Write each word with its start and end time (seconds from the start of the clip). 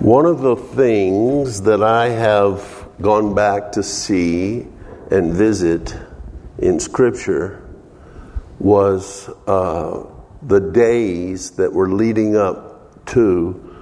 One 0.00 0.24
of 0.24 0.40
the 0.40 0.56
things 0.56 1.60
that 1.60 1.82
I 1.82 2.08
have 2.08 2.88
gone 3.02 3.34
back 3.34 3.72
to 3.72 3.82
see 3.82 4.66
and 5.10 5.34
visit 5.34 5.94
in 6.56 6.80
Scripture 6.80 7.62
was 8.58 9.28
uh, 9.46 10.06
the 10.40 10.58
days 10.58 11.50
that 11.52 11.74
were 11.74 11.90
leading 11.90 12.34
up 12.34 13.04
to 13.08 13.76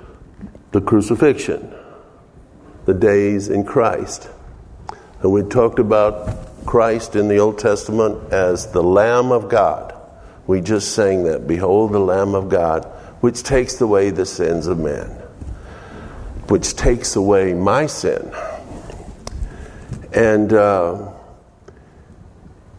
the 0.73 0.81
crucifixion, 0.81 1.73
the 2.85 2.95
days 2.95 3.49
in 3.49 3.63
Christ. 3.63 4.29
And 5.23 5.31
we 5.31 5.45
talked 5.45 5.79
about 5.79 6.67
Christ 6.67 7.15
in 7.15 7.29
the 7.29 7.39
Old 7.39 7.61
Testament 7.61 8.33
as 8.33 8.73
the 8.73 8.83
Lamb 8.83 9.31
of 9.31 9.49
God. 9.49 9.95
We 10.49 10.63
just 10.63 10.97
sang 10.97 11.23
that, 11.25 11.47
Behold 11.47 11.93
the 11.93 12.01
Lamb 12.01 12.35
of 12.35 12.49
God, 12.49 12.87
which 13.21 13.45
takes 13.45 13.81
away 13.81 14.11
the 14.11 14.27
sins 14.27 14.67
of 14.67 14.81
men 14.81 15.18
which 16.49 16.75
takes 16.77 17.15
away 17.17 17.53
my 17.53 17.87
sin. 17.87 18.33
And, 20.15 20.53
uh, 20.53 21.13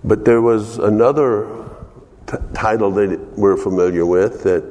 but 0.03 0.25
there 0.25 0.41
was 0.41 0.79
another 0.79 1.65
t- 2.25 2.37
title 2.53 2.91
that 2.91 3.37
we're 3.37 3.57
familiar 3.57 4.05
with 4.05 4.43
that 4.43 4.63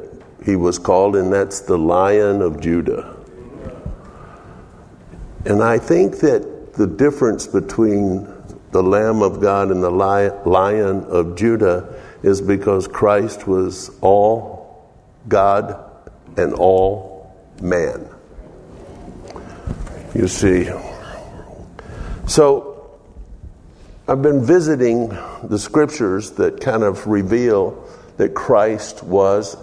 he 0.45 0.56
was 0.56 0.78
called, 0.78 1.14
and 1.14 1.32
that's 1.32 1.60
the 1.60 1.78
Lion 1.78 2.42
of 2.42 2.60
Judah. 2.60 3.16
And 5.44 5.62
I 5.62 5.78
think 5.78 6.19
that 6.19 6.74
the 6.74 6.86
difference 6.86 7.46
between 7.46 8.27
the 8.72 8.83
Lamb 8.83 9.22
of 9.22 9.41
God 9.41 9.70
and 9.70 9.83
the 9.83 9.91
Lion 9.91 11.05
of 11.05 11.36
Judah 11.36 11.94
is 12.22 12.41
because 12.41 12.88
Christ 12.88 13.46
was 13.46 13.91
all 14.00 14.91
God 15.28 15.84
and 16.36 16.52
all 16.55 17.33
man 17.62 18.08
you 20.18 20.27
see. 20.27 20.68
So, 22.27 22.98
I've 24.08 24.20
been 24.20 24.44
visiting 24.44 25.11
the 25.44 25.58
scriptures 25.61 26.33
that 26.33 26.61
kind 26.61 26.83
of 26.83 27.06
reveal 27.06 27.88
that 28.16 28.34
Christ 28.34 29.05
was, 29.05 29.56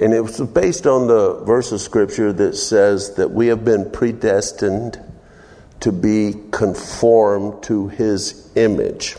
and 0.00 0.14
it 0.14 0.20
was 0.20 0.40
based 0.40 0.86
on 0.86 1.08
the 1.08 1.40
verse 1.40 1.72
of 1.72 1.80
scripture 1.80 2.32
that 2.34 2.54
says 2.54 3.14
that 3.14 3.32
we 3.32 3.48
have 3.48 3.64
been 3.64 3.90
predestined 3.90 5.00
to 5.80 5.90
be 5.90 6.34
conformed 6.52 7.64
to 7.64 7.88
his 7.88 8.48
image. 8.54 9.16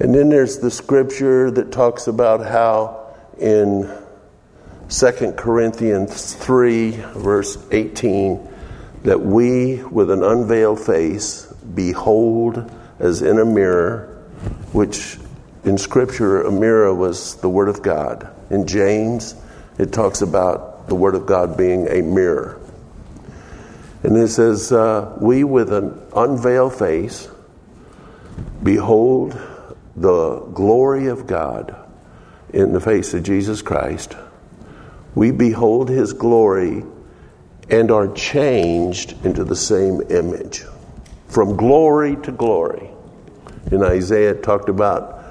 And 0.00 0.14
then 0.14 0.28
there's 0.28 0.58
the 0.58 0.70
scripture 0.70 1.50
that 1.50 1.72
talks 1.72 2.08
about 2.08 2.44
how 2.44 3.14
in 3.38 3.90
2 4.90 5.32
Corinthians 5.32 6.34
3, 6.34 6.90
verse 6.90 7.56
18, 7.70 8.49
that 9.02 9.20
we, 9.20 9.82
with 9.84 10.10
an 10.10 10.22
unveiled 10.22 10.80
face, 10.80 11.46
behold 11.74 12.70
as 12.98 13.22
in 13.22 13.38
a 13.38 13.44
mirror, 13.44 14.24
which 14.72 15.18
in 15.64 15.78
Scripture, 15.78 16.42
a 16.42 16.52
mirror 16.52 16.94
was 16.94 17.36
the 17.36 17.48
Word 17.48 17.68
of 17.68 17.82
God. 17.82 18.34
In 18.50 18.66
James, 18.66 19.34
it 19.78 19.92
talks 19.92 20.22
about 20.22 20.88
the 20.88 20.94
Word 20.94 21.14
of 21.14 21.26
God 21.26 21.56
being 21.56 21.86
a 21.88 22.02
mirror. 22.02 22.60
And 24.02 24.16
it 24.16 24.28
says, 24.28 24.72
uh, 24.72 25.16
We, 25.20 25.44
with 25.44 25.72
an 25.72 26.00
unveiled 26.14 26.74
face, 26.74 27.28
behold 28.62 29.38
the 29.96 30.40
glory 30.54 31.06
of 31.08 31.26
God 31.26 31.76
in 32.52 32.72
the 32.72 32.80
face 32.80 33.12
of 33.14 33.22
Jesus 33.22 33.60
Christ 33.60 34.14
we 35.14 35.30
behold 35.30 35.88
his 35.88 36.12
glory 36.12 36.84
and 37.70 37.90
are 37.90 38.12
changed 38.12 39.24
into 39.24 39.44
the 39.44 39.56
same 39.56 40.02
image. 40.10 40.64
From 41.28 41.56
glory 41.56 42.16
to 42.22 42.32
glory. 42.32 42.90
In 43.70 43.82
Isaiah, 43.82 44.34
talked 44.34 44.68
about 44.68 45.24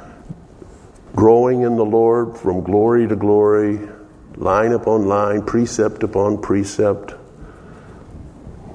growing 1.16 1.64
in 1.64 1.76
the 1.76 1.86
Lord 1.86 2.38
from 2.38 2.62
glory 2.62 3.08
to 3.08 3.16
glory, 3.16 3.90
line 4.36 4.72
upon 4.72 5.08
line, 5.08 5.44
precept 5.44 6.04
upon 6.04 6.42
precept. 6.42 7.14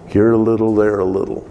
Here 0.08 0.32
a 0.32 0.38
little, 0.38 0.74
there 0.74 1.00
a 1.00 1.04
little. 1.04 1.48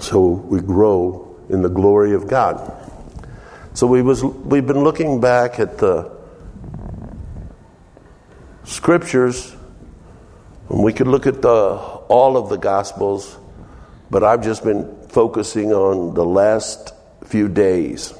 So 0.00 0.28
we 0.28 0.60
grow 0.60 1.36
in 1.48 1.62
the 1.62 1.68
glory 1.68 2.12
of 2.12 2.28
God. 2.28 2.76
So 3.72 3.86
we 3.86 4.02
was, 4.02 4.22
we've 4.22 4.66
been 4.66 4.84
looking 4.84 5.20
back 5.20 5.58
at 5.58 5.78
the 5.78 6.10
scriptures, 8.64 9.56
we 10.70 10.92
could 10.92 11.08
look 11.08 11.26
at 11.26 11.42
the, 11.42 11.48
all 11.50 12.36
of 12.36 12.48
the 12.48 12.56
Gospels, 12.56 13.36
but 14.08 14.22
I've 14.22 14.42
just 14.42 14.62
been 14.62 15.08
focusing 15.08 15.72
on 15.72 16.14
the 16.14 16.24
last 16.24 16.94
few 17.24 17.48
days. 17.48 18.14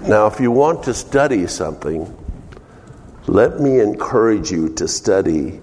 Now, 0.00 0.28
if 0.28 0.40
you 0.40 0.50
want 0.50 0.84
to 0.84 0.94
study 0.94 1.46
something, 1.46 2.16
let 3.26 3.60
me 3.60 3.80
encourage 3.80 4.50
you 4.50 4.70
to 4.76 4.88
study 4.88 5.60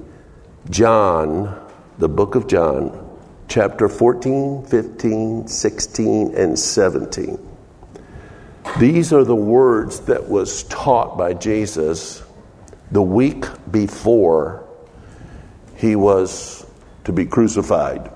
John, 0.69 1.59
the 1.97 2.09
book 2.09 2.35
of 2.35 2.47
John, 2.47 3.17
chapter 3.47 3.89
14, 3.89 4.67
15, 4.67 5.47
16, 5.47 6.35
and 6.35 6.59
17. 6.59 7.49
These 8.79 9.11
are 9.11 9.23
the 9.23 9.35
words 9.35 10.01
that 10.01 10.29
was 10.29 10.63
taught 10.65 11.17
by 11.17 11.33
Jesus 11.33 12.21
the 12.91 13.01
week 13.01 13.45
before 13.71 14.64
he 15.75 15.95
was 15.95 16.65
to 17.03 17.13
be 17.13 17.25
crucified. 17.25 18.11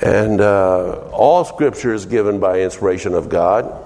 And 0.00 0.40
uh, 0.40 1.08
all 1.12 1.44
scripture 1.44 1.94
is 1.94 2.06
given 2.06 2.40
by 2.40 2.60
inspiration 2.60 3.14
of 3.14 3.28
God 3.28 3.82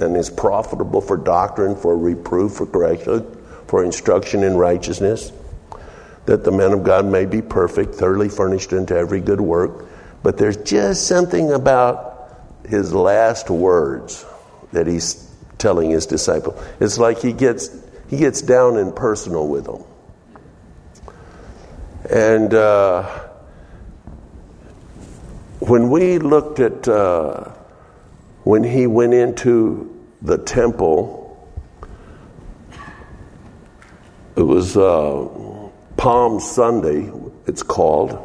and 0.00 0.16
is 0.16 0.30
profitable 0.30 1.00
for 1.00 1.16
doctrine, 1.16 1.76
for 1.76 1.96
reproof, 1.96 2.54
for 2.54 2.66
correction, 2.66 3.24
for 3.66 3.84
instruction 3.84 4.42
in 4.42 4.56
righteousness, 4.56 5.32
that 6.26 6.44
the 6.44 6.50
man 6.50 6.72
of 6.72 6.82
God 6.82 7.06
may 7.06 7.26
be 7.26 7.42
perfect, 7.42 7.94
thoroughly 7.94 8.28
furnished 8.28 8.72
into 8.72 8.96
every 8.96 9.20
good 9.20 9.40
work. 9.40 9.86
But 10.22 10.38
there's 10.38 10.56
just 10.56 11.06
something 11.06 11.52
about 11.52 12.40
his 12.66 12.92
last 12.94 13.50
words 13.50 14.24
that 14.72 14.86
he's 14.86 15.28
telling 15.58 15.90
his 15.90 16.06
disciple. 16.06 16.60
It's 16.80 16.98
like 16.98 17.18
he 17.18 17.32
gets 17.32 17.70
he 18.08 18.18
gets 18.18 18.42
down 18.42 18.76
and 18.76 18.94
personal 18.94 19.48
with 19.48 19.64
them. 19.64 19.84
And 22.10 22.52
uh, 22.52 23.04
when 25.60 25.88
we 25.88 26.18
looked 26.18 26.58
at 26.58 26.88
uh, 26.88 27.50
when 28.42 28.64
he 28.64 28.88
went 28.88 29.14
into 29.14 30.04
the 30.20 30.36
temple, 30.38 31.20
it 34.36 34.42
was 34.42 34.76
uh, 34.76 35.28
Palm 35.96 36.40
Sunday, 36.40 37.12
it's 37.46 37.62
called, 37.62 38.18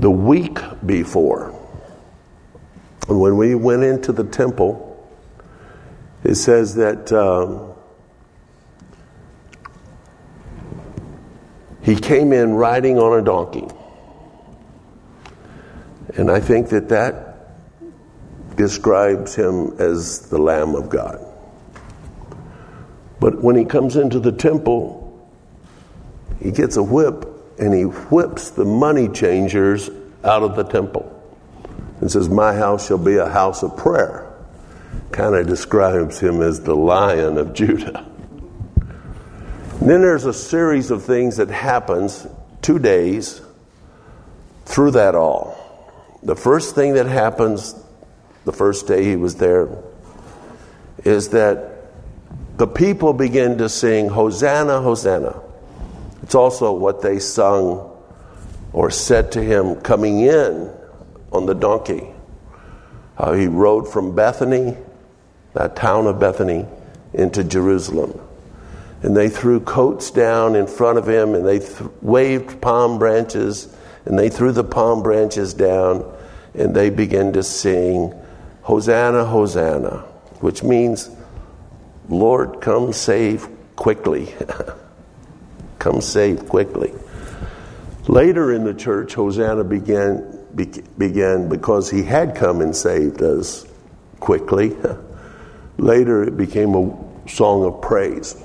the 0.00 0.10
week 0.10 0.58
before. 0.84 1.56
And 3.08 3.20
when 3.20 3.36
we 3.36 3.54
went 3.54 3.84
into 3.84 4.12
the 4.12 4.24
temple, 4.24 4.86
it 6.24 6.34
says 6.34 6.74
that. 6.74 7.12
Um, 7.12 7.69
He 11.82 11.96
came 11.96 12.32
in 12.32 12.54
riding 12.54 12.98
on 12.98 13.18
a 13.18 13.22
donkey. 13.22 13.66
And 16.16 16.30
I 16.30 16.40
think 16.40 16.68
that 16.70 16.88
that 16.88 17.30
describes 18.56 19.34
him 19.34 19.74
as 19.78 20.28
the 20.28 20.38
Lamb 20.38 20.74
of 20.74 20.90
God. 20.90 21.24
But 23.20 23.42
when 23.42 23.56
he 23.56 23.64
comes 23.64 23.96
into 23.96 24.18
the 24.18 24.32
temple, 24.32 25.28
he 26.42 26.50
gets 26.50 26.76
a 26.76 26.82
whip 26.82 27.26
and 27.58 27.72
he 27.72 27.82
whips 27.82 28.50
the 28.50 28.64
money 28.64 29.08
changers 29.08 29.90
out 30.24 30.42
of 30.42 30.56
the 30.56 30.64
temple 30.64 31.16
and 32.00 32.10
says, 32.10 32.28
My 32.28 32.54
house 32.54 32.88
shall 32.88 32.98
be 32.98 33.16
a 33.16 33.28
house 33.28 33.62
of 33.62 33.76
prayer. 33.76 34.26
Kind 35.12 35.34
of 35.34 35.46
describes 35.46 36.18
him 36.18 36.40
as 36.42 36.62
the 36.62 36.74
lion 36.74 37.36
of 37.36 37.52
Judah. 37.52 38.09
Then 39.90 40.02
there's 40.02 40.24
a 40.24 40.32
series 40.32 40.92
of 40.92 41.02
things 41.02 41.38
that 41.38 41.48
happens 41.48 42.24
two 42.62 42.78
days 42.78 43.40
through 44.64 44.92
that 44.92 45.16
all. 45.16 45.58
The 46.22 46.36
first 46.36 46.76
thing 46.76 46.94
that 46.94 47.06
happens 47.06 47.74
the 48.44 48.52
first 48.52 48.86
day 48.86 49.02
he 49.02 49.16
was 49.16 49.34
there 49.34 49.68
is 51.02 51.30
that 51.30 51.90
the 52.56 52.68
people 52.68 53.12
begin 53.12 53.58
to 53.58 53.68
sing 53.68 54.08
Hosanna, 54.08 54.80
Hosanna. 54.80 55.42
It's 56.22 56.36
also 56.36 56.70
what 56.70 57.02
they 57.02 57.18
sung 57.18 57.90
or 58.72 58.92
said 58.92 59.32
to 59.32 59.42
him 59.42 59.74
coming 59.80 60.20
in 60.20 60.72
on 61.32 61.46
the 61.46 61.54
donkey. 61.56 62.06
How 63.18 63.32
he 63.32 63.48
rode 63.48 63.92
from 63.92 64.14
Bethany, 64.14 64.76
that 65.54 65.74
town 65.74 66.06
of 66.06 66.20
Bethany, 66.20 66.64
into 67.12 67.42
Jerusalem. 67.42 68.20
And 69.02 69.16
they 69.16 69.28
threw 69.28 69.60
coats 69.60 70.10
down 70.10 70.54
in 70.54 70.66
front 70.66 70.98
of 70.98 71.08
him 71.08 71.34
and 71.34 71.46
they 71.46 71.58
th- 71.58 71.90
waved 72.02 72.60
palm 72.60 72.98
branches 72.98 73.74
and 74.04 74.18
they 74.18 74.28
threw 74.28 74.52
the 74.52 74.64
palm 74.64 75.02
branches 75.02 75.54
down 75.54 76.04
and 76.54 76.74
they 76.74 76.90
began 76.90 77.32
to 77.32 77.42
sing 77.42 78.12
hosanna 78.62 79.24
hosanna 79.24 79.98
which 80.40 80.62
means 80.62 81.10
lord 82.08 82.60
come 82.60 82.92
save 82.92 83.48
quickly. 83.80 84.34
Come 85.78 86.02
save 86.02 86.46
quickly. 86.50 86.92
Later 88.08 88.52
in 88.52 88.64
the 88.64 88.74
church 88.74 89.14
hosanna 89.14 89.64
began 89.64 90.38
be- 90.54 90.82
began 90.98 91.48
because 91.48 91.88
he 91.88 92.02
had 92.02 92.36
come 92.36 92.60
and 92.60 92.76
saved 92.76 93.22
us 93.22 93.66
quickly. 94.18 94.76
Later 95.78 96.24
it 96.24 96.36
became 96.36 96.74
a 96.74 96.94
song 97.26 97.64
of 97.64 97.80
praise 97.80 98.36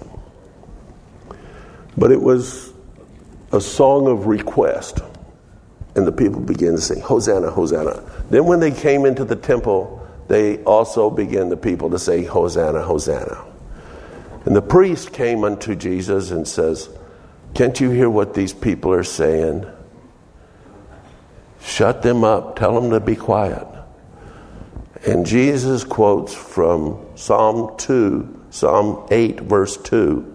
but 1.98 2.12
it 2.12 2.22
was 2.22 2.74
a 3.52 3.62
song 3.62 4.08
of 4.08 4.28
request. 4.28 5.00
And 5.96 6.06
the 6.06 6.12
people 6.12 6.42
began 6.42 6.72
to 6.74 6.82
sing, 6.82 7.00
Hosanna, 7.00 7.50
Hosanna. 7.50 8.04
Then 8.30 8.46
when 8.46 8.60
they 8.60 8.72
came 8.72 9.06
into 9.06 9.24
the 9.24 9.36
temple, 9.36 10.06
they 10.28 10.62
also 10.64 11.10
began 11.10 11.50
the 11.50 11.58
people 11.58 11.90
to 11.92 12.00
say, 12.00 12.24
Hosanna, 12.24 12.82
Hosanna. 12.82 13.46
And 14.46 14.56
the 14.56 14.62
priest 14.62 15.14
came 15.14 15.44
unto 15.44 15.74
Jesus 15.74 16.32
and 16.32 16.48
says, 16.48 16.90
Can't 17.54 17.80
you 17.80 17.92
hear 17.92 18.10
what 18.10 18.34
these 18.34 18.54
people 18.54 18.92
are 18.94 19.04
saying? 19.04 19.66
Shut 21.62 22.02
them 22.02 22.24
up, 22.24 22.58
tell 22.58 22.80
them 22.80 22.92
to 22.92 23.00
be 23.00 23.16
quiet. 23.16 23.68
And 25.06 25.26
Jesus 25.26 25.84
quotes 25.84 26.34
from 26.34 27.06
Psalm 27.16 27.76
2, 27.78 28.48
Psalm 28.50 29.08
8, 29.10 29.40
verse 29.42 29.78
2. 29.78 30.35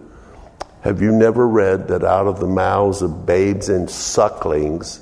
Have 0.81 1.01
you 1.01 1.11
never 1.11 1.47
read 1.47 1.87
that 1.89 2.03
out 2.03 2.27
of 2.27 2.39
the 2.39 2.47
mouths 2.47 3.01
of 3.01 3.25
babes 3.25 3.69
and 3.69 3.89
sucklings 3.89 5.01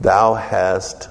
thou 0.00 0.34
hast 0.34 1.08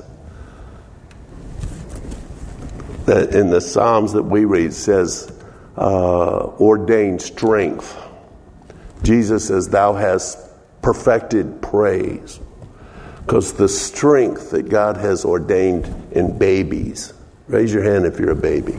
that 3.05 3.33
in 3.35 3.49
the 3.49 3.59
Psalms 3.59 4.13
that 4.13 4.23
we 4.23 4.45
read 4.45 4.73
says 4.73 5.31
uh, 5.77 6.45
ordained 6.59 7.21
strength. 7.21 7.99
Jesus 9.01 9.47
says 9.47 9.69
thou 9.69 9.93
hast 9.93 10.37
perfected 10.81 11.61
praise. 11.61 12.39
Because 13.25 13.53
the 13.53 13.69
strength 13.69 14.51
that 14.51 14.69
God 14.69 14.97
has 14.97 15.25
ordained 15.25 15.85
in 16.11 16.37
babies. 16.37 17.13
Raise 17.47 17.73
your 17.73 17.83
hand 17.83 18.05
if 18.05 18.19
you're 18.19 18.31
a 18.31 18.35
baby. 18.35 18.77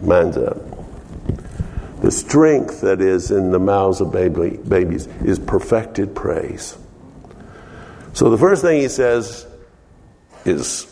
Mine's 0.00 0.36
up. 0.36 0.73
The 2.04 2.10
strength 2.10 2.82
that 2.82 3.00
is 3.00 3.30
in 3.30 3.50
the 3.50 3.58
mouths 3.58 4.02
of 4.02 4.12
baby, 4.12 4.58
babies 4.58 5.06
is 5.24 5.38
perfected 5.38 6.14
praise. 6.14 6.76
So 8.12 8.28
the 8.28 8.36
first 8.36 8.60
thing 8.60 8.82
he 8.82 8.88
says 8.88 9.46
is 10.44 10.86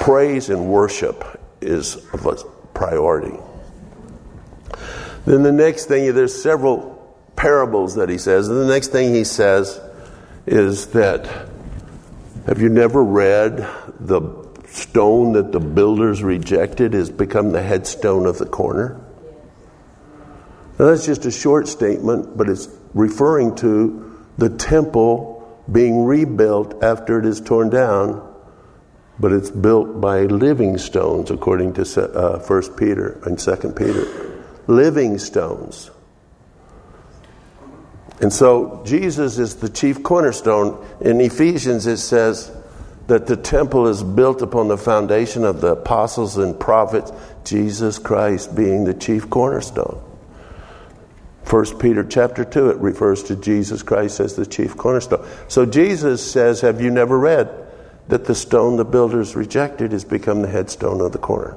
praise 0.00 0.48
and 0.48 0.68
worship 0.68 1.24
is 1.60 1.96
of 2.12 2.24
a 2.24 2.36
priority. 2.72 3.36
Then 5.26 5.42
the 5.42 5.50
next 5.50 5.86
thing, 5.86 6.14
there's 6.14 6.40
several 6.40 7.18
parables 7.34 7.96
that 7.96 8.08
he 8.08 8.16
says. 8.16 8.46
And 8.46 8.58
the 8.60 8.72
next 8.72 8.92
thing 8.92 9.12
he 9.12 9.24
says 9.24 9.80
is 10.46 10.86
that 10.92 11.26
have 12.46 12.62
you 12.62 12.68
never 12.68 13.02
read 13.02 13.56
the 13.98 14.46
stone 14.68 15.32
that 15.32 15.50
the 15.50 15.58
builders 15.58 16.22
rejected 16.22 16.92
has 16.92 17.10
become 17.10 17.50
the 17.50 17.60
headstone 17.60 18.24
of 18.24 18.38
the 18.38 18.46
corner? 18.46 19.04
Now, 20.78 20.86
that's 20.86 21.06
just 21.06 21.26
a 21.26 21.30
short 21.30 21.66
statement, 21.66 22.36
but 22.36 22.48
it's 22.48 22.68
referring 22.94 23.56
to 23.56 24.24
the 24.38 24.48
temple 24.48 25.34
being 25.70 26.04
rebuilt 26.04 26.82
after 26.82 27.18
it 27.18 27.26
is 27.26 27.40
torn 27.40 27.68
down, 27.68 28.24
but 29.18 29.32
it's 29.32 29.50
built 29.50 30.00
by 30.00 30.22
living 30.22 30.78
stones, 30.78 31.32
according 31.32 31.74
to 31.74 32.12
uh, 32.14 32.38
1 32.38 32.62
Peter 32.76 33.20
and 33.24 33.38
2 33.38 33.56
Peter. 33.72 34.44
Living 34.68 35.18
stones. 35.18 35.90
And 38.20 38.32
so 38.32 38.82
Jesus 38.86 39.38
is 39.38 39.56
the 39.56 39.68
chief 39.68 40.02
cornerstone. 40.02 40.84
In 41.00 41.20
Ephesians, 41.20 41.86
it 41.86 41.98
says 41.98 42.52
that 43.08 43.26
the 43.26 43.36
temple 43.36 43.88
is 43.88 44.02
built 44.02 44.42
upon 44.42 44.68
the 44.68 44.78
foundation 44.78 45.44
of 45.44 45.60
the 45.60 45.72
apostles 45.72 46.36
and 46.36 46.58
prophets, 46.58 47.12
Jesus 47.44 47.98
Christ 47.98 48.54
being 48.54 48.84
the 48.84 48.94
chief 48.94 49.28
cornerstone. 49.28 50.04
First 51.48 51.78
Peter 51.78 52.04
chapter 52.04 52.44
2, 52.44 52.68
it 52.72 52.76
refers 52.76 53.22
to 53.22 53.34
Jesus 53.34 53.82
Christ 53.82 54.20
as 54.20 54.36
the 54.36 54.44
chief 54.44 54.76
cornerstone. 54.76 55.26
So 55.48 55.64
Jesus 55.64 56.30
says, 56.30 56.60
Have 56.60 56.82
you 56.82 56.90
never 56.90 57.18
read 57.18 57.48
that 58.08 58.26
the 58.26 58.34
stone 58.34 58.76
the 58.76 58.84
builders 58.84 59.34
rejected 59.34 59.92
has 59.92 60.04
become 60.04 60.42
the 60.42 60.48
headstone 60.48 61.00
of 61.00 61.12
the 61.12 61.18
corner? 61.18 61.56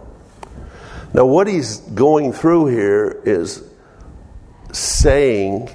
Now, 1.13 1.25
what 1.25 1.47
he's 1.47 1.79
going 1.79 2.31
through 2.31 2.67
here 2.67 3.21
is 3.25 3.65
saying 4.71 5.67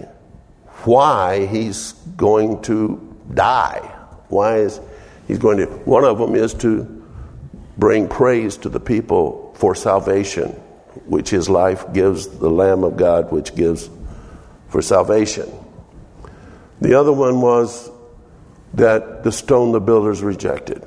why 0.85 1.45
he's 1.45 1.93
going 1.93 2.63
to 2.63 3.15
die. 3.35 3.81
Why 4.29 4.61
is 4.61 4.81
he's 5.29 5.37
going 5.37 5.59
to? 5.59 5.67
One 5.67 6.05
of 6.05 6.17
them 6.17 6.35
is 6.35 6.55
to 6.55 7.05
bring 7.77 8.09
praise 8.09 8.57
to 8.59 8.71
the 8.71 8.81
people 8.81 9.53
for 9.59 9.75
salvation, 9.75 10.53
which 11.05 11.29
his 11.29 11.51
life 11.51 11.93
gives 11.93 12.27
the 12.29 12.49
Lamb 12.49 12.83
of 12.83 12.97
God, 12.97 13.31
which 13.31 13.55
gives 13.55 13.91
for 14.69 14.83
salvation. 14.83 15.51
The 16.81 16.99
other 16.99 17.13
one 17.13 17.41
was 17.41 17.91
that 18.75 19.25
the 19.25 19.33
stone 19.33 19.73
the 19.73 19.81
builders 19.81 20.23
rejected. 20.23 20.87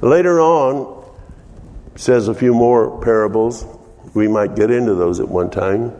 Later 0.00 0.40
on, 0.40 1.04
says 1.96 2.28
a 2.28 2.34
few 2.34 2.52
more 2.52 3.00
parables. 3.00 3.64
We 4.14 4.28
might 4.28 4.56
get 4.56 4.70
into 4.70 4.94
those 4.94 5.20
at 5.20 5.28
one 5.28 5.50
time. 5.50 5.92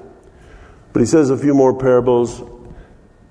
But 0.93 1.01
he 1.01 1.07
says 1.07 1.31
a 1.31 1.37
few 1.37 1.55
more 1.55 1.77
parables, 1.77 2.43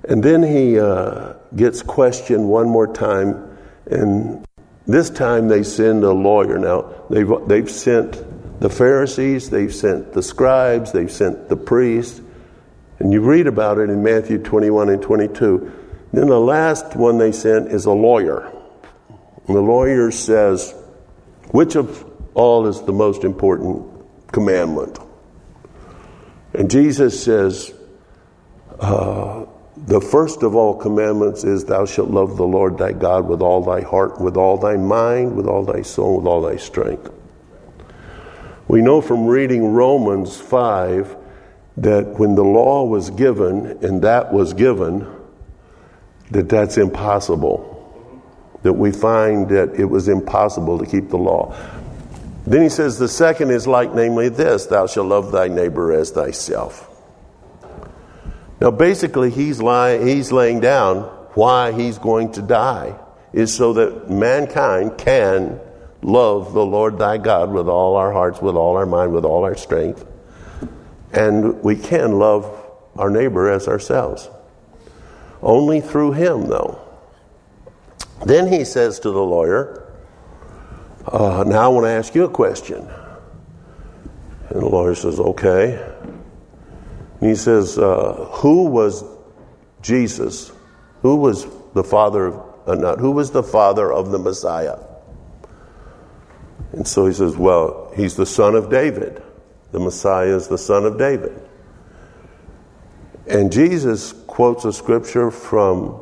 and 0.07 0.21
then 0.21 0.43
he 0.43 0.79
uh, 0.79 1.33
gets 1.55 1.81
questioned 1.81 2.47
one 2.47 2.67
more 2.67 2.91
time, 2.93 3.57
and 3.85 4.45
this 4.85 5.09
time 5.09 5.47
they 5.47 5.63
send 5.63 6.03
a 6.03 6.11
lawyer. 6.11 6.57
Now, 6.57 6.93
they've, 7.09 7.29
they've 7.47 7.71
sent 7.71 8.59
the 8.59 8.69
Pharisees, 8.69 9.49
they've 9.49 9.73
sent 9.73 10.11
the 10.11 10.21
scribes, 10.21 10.91
they've 10.91 11.11
sent 11.11 11.47
the 11.47 11.55
priests, 11.55 12.19
and 12.99 13.11
you 13.11 13.21
read 13.21 13.47
about 13.47 13.79
it 13.79 13.89
in 13.89 14.03
Matthew 14.03 14.37
21 14.37 14.89
and 14.89 15.01
22. 15.01 15.71
Then 16.13 16.27
the 16.27 16.39
last 16.39 16.95
one 16.95 17.17
they 17.17 17.31
sent 17.31 17.71
is 17.71 17.85
a 17.85 17.91
lawyer. 17.91 18.51
And 19.47 19.55
the 19.55 19.61
lawyer 19.61 20.11
says, 20.11 20.73
Which 21.51 21.75
of 21.75 22.05
all 22.33 22.67
is 22.67 22.81
the 22.83 22.93
most 22.93 23.23
important 23.23 23.85
commandment? 24.31 24.99
And 26.53 26.69
Jesus 26.69 27.21
says, 27.21 27.73
uh, 28.79 29.45
The 29.75 29.99
first 29.99 30.43
of 30.43 30.55
all 30.55 30.75
commandments 30.75 31.43
is, 31.43 31.65
Thou 31.65 31.85
shalt 31.85 32.11
love 32.11 32.37
the 32.37 32.45
Lord 32.45 32.77
thy 32.77 32.91
God 32.91 33.27
with 33.27 33.41
all 33.41 33.63
thy 33.63 33.81
heart, 33.81 34.21
with 34.21 34.37
all 34.37 34.57
thy 34.57 34.77
mind, 34.77 35.35
with 35.35 35.47
all 35.47 35.65
thy 35.65 35.81
soul, 35.81 36.17
with 36.17 36.27
all 36.27 36.41
thy 36.41 36.57
strength. 36.57 37.11
We 38.67 38.81
know 38.81 39.01
from 39.01 39.25
reading 39.25 39.73
Romans 39.73 40.39
5 40.39 41.22
that 41.77 42.19
when 42.19 42.35
the 42.35 42.43
law 42.43 42.85
was 42.85 43.09
given 43.09 43.83
and 43.83 44.01
that 44.03 44.31
was 44.31 44.53
given, 44.53 45.07
that 46.31 46.49
that's 46.49 46.77
impossible. 46.77 47.69
That 48.61 48.73
we 48.73 48.91
find 48.91 49.49
that 49.49 49.73
it 49.79 49.85
was 49.85 50.07
impossible 50.07 50.79
to 50.79 50.85
keep 50.85 51.09
the 51.09 51.17
law. 51.17 51.55
Then 52.45 52.61
he 52.61 52.69
says, 52.69 52.99
the 52.99 53.07
second 53.07 53.51
is 53.51 53.67
like, 53.67 53.93
namely, 53.93 54.29
this 54.29 54.65
thou 54.67 54.87
shalt 54.87 55.07
love 55.07 55.31
thy 55.31 55.47
neighbor 55.47 55.93
as 55.93 56.11
thyself. 56.11 56.89
Now, 58.61 58.71
basically, 58.71 59.31
he's, 59.31 59.61
lying, 59.61 60.05
he's 60.05 60.31
laying 60.31 60.59
down 60.59 61.03
why 61.33 61.71
he's 61.71 61.97
going 61.97 62.33
to 62.33 62.41
die, 62.41 62.95
is 63.33 63.53
so 63.53 63.73
that 63.73 64.09
mankind 64.09 64.97
can 64.97 65.59
love 66.01 66.53
the 66.53 66.65
Lord 66.65 66.99
thy 66.99 67.17
God 67.17 67.51
with 67.51 67.67
all 67.67 67.95
our 67.95 68.13
hearts, 68.13 68.41
with 68.41 68.55
all 68.55 68.77
our 68.77 68.85
mind, 68.85 69.13
with 69.13 69.25
all 69.25 69.43
our 69.43 69.55
strength 69.55 70.05
and 71.13 71.63
we 71.63 71.75
can 71.75 72.17
love 72.19 72.45
our 72.95 73.09
neighbor 73.09 73.49
as 73.49 73.67
ourselves. 73.67 74.29
Only 75.41 75.81
through 75.81 76.13
him, 76.13 76.47
though. 76.47 76.79
Then 78.25 78.51
he 78.51 78.63
says 78.63 78.99
to 79.01 79.11
the 79.11 79.23
lawyer, 79.23 79.91
uh, 81.07 81.43
Now 81.45 81.65
I 81.65 81.67
want 81.67 81.85
to 81.85 81.89
ask 81.89 82.15
you 82.15 82.23
a 82.23 82.29
question. 82.29 82.87
And 84.49 84.61
the 84.61 84.65
lawyer 84.65 84.95
says, 84.95 85.19
Okay. 85.19 85.73
And 87.19 87.29
he 87.29 87.35
says, 87.35 87.77
uh, 87.77 88.29
Who 88.31 88.65
was 88.65 89.03
Jesus? 89.81 90.51
Who 91.01 91.17
was 91.17 91.45
the 91.73 91.83
father 91.83 92.27
of, 92.27 92.41
uh, 92.65 92.75
not, 92.75 92.99
who 92.99 93.11
was 93.11 93.31
the 93.31 93.43
father 93.43 93.91
of 93.91 94.11
the 94.11 94.19
Messiah? 94.19 94.79
And 96.71 96.87
so 96.87 97.05
he 97.05 97.13
says, 97.13 97.35
Well, 97.35 97.91
he's 97.95 98.15
the 98.15 98.25
son 98.25 98.55
of 98.55 98.69
David. 98.69 99.21
The 99.73 99.79
Messiah 99.79 100.35
is 100.35 100.47
the 100.47 100.57
son 100.57 100.85
of 100.85 100.99
David. 100.99 101.41
And 103.25 103.51
Jesus 103.51 104.13
quotes 104.13 104.65
a 104.65 104.71
scripture 104.71 105.31
from 105.31 105.99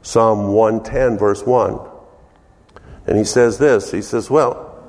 Psalm 0.00 0.48
110, 0.54 1.18
verse 1.18 1.44
1. 1.44 1.78
And 3.06 3.18
he 3.18 3.24
says 3.24 3.58
this 3.58 3.92
He 3.92 4.00
says, 4.00 4.30
Well, 4.30 4.82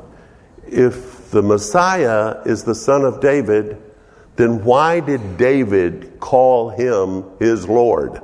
if 0.66 1.30
the 1.32 1.42
Messiah 1.42 2.42
is 2.46 2.64
the 2.64 2.76
son 2.76 3.04
of 3.04 3.20
David, 3.20 3.78
then 4.38 4.64
why 4.64 5.02
did 5.02 5.38
David 5.38 6.22
call 6.22 6.70
him 6.70 7.26
his 7.40 7.68
Lord? 7.68 8.22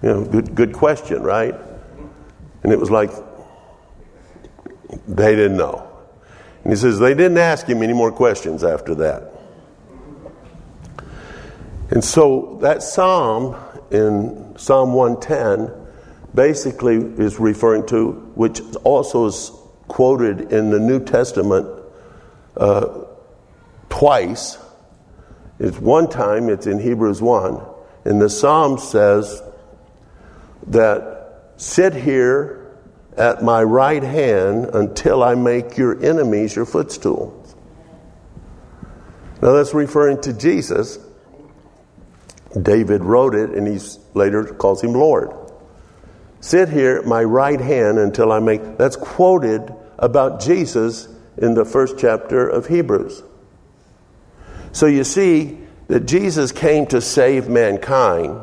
You 0.00 0.08
know, 0.08 0.24
good, 0.24 0.54
good 0.54 0.72
question, 0.72 1.24
right? 1.24 1.54
And 2.62 2.72
it 2.72 2.78
was 2.78 2.90
like, 2.90 3.10
they 5.08 5.34
didn't 5.34 5.56
know. 5.56 5.91
And 6.64 6.72
he 6.72 6.76
says, 6.76 6.98
they 6.98 7.14
didn't 7.14 7.38
ask 7.38 7.66
him 7.66 7.82
any 7.82 7.92
more 7.92 8.12
questions 8.12 8.62
after 8.62 8.94
that. 8.96 9.32
And 11.90 12.02
so 12.02 12.58
that 12.62 12.82
psalm 12.82 13.56
in 13.90 14.54
Psalm 14.56 14.94
110 14.94 15.70
basically 16.34 16.96
is 16.96 17.38
referring 17.38 17.86
to, 17.88 18.12
which 18.34 18.60
also 18.84 19.26
is 19.26 19.50
quoted 19.88 20.52
in 20.52 20.70
the 20.70 20.80
New 20.80 21.04
Testament 21.04 21.68
uh, 22.56 23.04
twice. 23.90 24.56
It's 25.58 25.78
one 25.78 26.08
time, 26.08 26.48
it's 26.48 26.66
in 26.66 26.78
Hebrews 26.78 27.20
1. 27.20 27.60
And 28.04 28.20
the 28.20 28.30
psalm 28.30 28.78
says 28.78 29.42
that 30.68 31.52
sit 31.56 31.94
here 31.94 32.61
at 33.16 33.42
my 33.42 33.62
right 33.62 34.02
hand 34.02 34.66
until 34.72 35.22
I 35.22 35.34
make 35.34 35.76
your 35.76 36.02
enemies 36.04 36.56
your 36.56 36.64
footstool. 36.64 37.38
Now 39.42 39.52
that's 39.52 39.74
referring 39.74 40.20
to 40.22 40.32
Jesus. 40.32 40.98
David 42.60 43.02
wrote 43.02 43.34
it 43.34 43.50
and 43.50 43.66
he 43.66 43.78
later 44.14 44.44
calls 44.44 44.82
him 44.82 44.92
Lord. 44.92 45.32
Sit 46.40 46.68
here 46.68 46.96
at 46.96 47.06
my 47.06 47.22
right 47.22 47.60
hand 47.60 47.98
until 47.98 48.32
I 48.32 48.40
make. 48.40 48.78
That's 48.78 48.96
quoted 48.96 49.72
about 49.98 50.40
Jesus 50.40 51.08
in 51.38 51.54
the 51.54 51.64
first 51.64 51.98
chapter 51.98 52.48
of 52.48 52.66
Hebrews. 52.66 53.22
So 54.72 54.86
you 54.86 55.04
see 55.04 55.58
that 55.88 56.06
Jesus 56.06 56.50
came 56.50 56.86
to 56.86 57.00
save 57.00 57.48
mankind, 57.48 58.40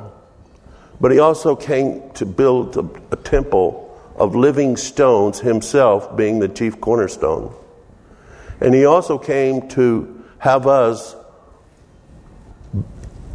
but 1.02 1.12
he 1.12 1.20
also 1.20 1.56
came 1.56 2.10
to 2.12 2.26
build 2.26 2.78
a, 2.78 2.90
a 3.12 3.16
temple 3.16 3.89
of 4.20 4.36
living 4.36 4.76
stones, 4.76 5.40
himself 5.40 6.16
being 6.18 6.40
the 6.40 6.50
chief 6.50 6.80
cornerstone. 6.82 7.56
And 8.60 8.74
he 8.74 8.86
also 8.86 9.18
came 9.18 9.70
to 9.70 10.24
have 10.40 10.68
us 10.68 11.16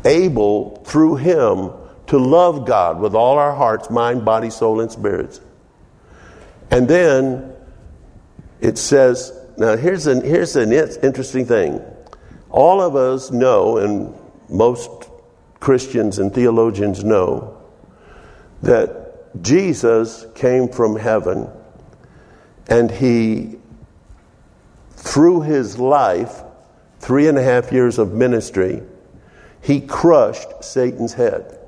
able, 0.04 0.76
through 0.84 1.16
him, 1.16 1.70
to 2.08 2.18
love 2.18 2.66
God 2.66 3.00
with 3.00 3.14
all 3.14 3.38
our 3.38 3.54
hearts, 3.54 3.88
mind, 3.88 4.26
body, 4.26 4.50
soul, 4.50 4.80
and 4.80 4.92
spirits. 4.92 5.40
And 6.70 6.86
then 6.86 7.54
it 8.60 8.76
says, 8.76 9.32
now 9.56 9.76
here's 9.76 10.06
an, 10.06 10.22
here's 10.22 10.56
an 10.56 10.72
interesting 10.72 11.46
thing. 11.46 11.80
All 12.50 12.82
of 12.82 12.94
us 12.94 13.30
know, 13.30 13.78
and 13.78 14.14
most 14.50 14.90
Christians 15.60 16.18
and 16.18 16.32
theologians 16.34 17.02
know, 17.02 17.56
that 18.60 19.03
Jesus 19.40 20.26
came 20.34 20.68
from 20.68 20.96
heaven 20.96 21.48
and 22.68 22.90
he, 22.90 23.56
through 24.92 25.42
his 25.42 25.78
life, 25.78 26.42
three 27.00 27.28
and 27.28 27.36
a 27.36 27.42
half 27.42 27.72
years 27.72 27.98
of 27.98 28.12
ministry, 28.12 28.82
he 29.60 29.80
crushed 29.80 30.62
Satan's 30.62 31.12
head. 31.12 31.58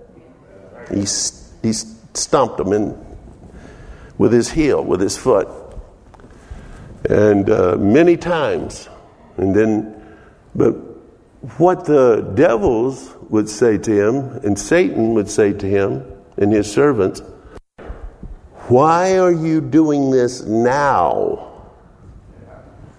He, 0.91 1.01
he 1.01 1.73
stomped 1.73 2.61
him 2.61 2.73
in 2.73 3.07
with 4.19 4.33
his 4.33 4.51
heel, 4.51 4.83
with 4.83 5.01
his 5.01 5.17
foot. 5.17 5.49
And 7.09 7.51
uh, 7.51 7.77
many 7.77 8.17
times. 8.17 8.89
And 9.37 9.55
then, 9.55 10.17
but 10.55 10.73
what 11.59 11.85
the 11.85 12.33
devils 12.35 13.15
would 13.29 13.49
say 13.49 13.77
to 13.79 13.91
him, 13.91 14.17
and 14.45 14.59
Satan 14.59 15.15
would 15.15 15.29
say 15.29 15.53
to 15.53 15.67
him 15.67 16.05
and 16.39 16.53
his 16.53 16.71
servants, 16.71 17.23
why 18.69 19.19
are 19.19 19.33
you 19.33 19.61
doing 19.61 20.11
this 20.11 20.43
now? 20.43 21.53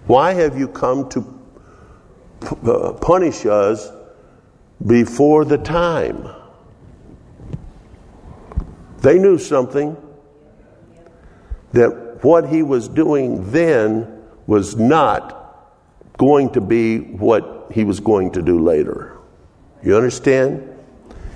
Why 0.05 0.33
have 0.33 0.57
you 0.57 0.69
come 0.69 1.09
to 1.09 1.39
uh, 2.65 2.93
punish 2.93 3.45
us 3.45 3.91
before 4.85 5.43
the 5.43 5.57
time? 5.57 6.33
They 8.99 9.19
knew 9.19 9.37
something 9.37 9.97
that 11.73 12.23
what 12.23 12.47
he 12.47 12.63
was 12.63 12.87
doing 12.87 13.51
then 13.51 14.23
was 14.47 14.77
not 14.77 15.37
going 16.17 16.49
to 16.51 16.61
be 16.61 16.99
what 16.99 17.67
he 17.71 17.83
was 17.83 17.99
going 17.99 18.31
to 18.31 18.41
do 18.41 18.59
later. 18.59 19.17
You 19.83 19.97
understand? 19.97 20.75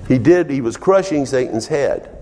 He 0.07 0.17
did, 0.17 0.49
he 0.49 0.61
was 0.61 0.77
crushing 0.77 1.25
Satan's 1.25 1.67
head. 1.67 2.20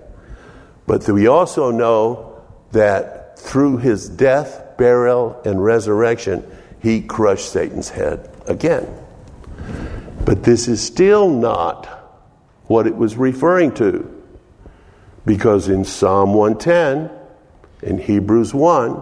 But 0.90 1.08
we 1.08 1.28
also 1.28 1.70
know 1.70 2.42
that 2.72 3.38
through 3.38 3.78
his 3.78 4.10
death, 4.10 4.76
burial, 4.76 5.40
and 5.46 5.64
resurrection, 5.64 6.44
he 6.82 7.02
crushed 7.04 7.52
Satan's 7.52 7.90
head 7.90 8.28
again. 8.48 8.88
But 10.26 10.42
this 10.42 10.68
is 10.68 10.82
still 10.82 11.30
not 11.30 11.86
what 12.66 12.88
it 12.88 12.96
was 12.96 13.16
referring 13.16 13.76
to. 13.76 14.12
Because 15.28 15.68
in 15.68 15.86
Psalm 15.86 16.34
110, 16.34 17.12
in 17.84 18.00
Hebrews 18.00 18.56
1, 18.56 19.00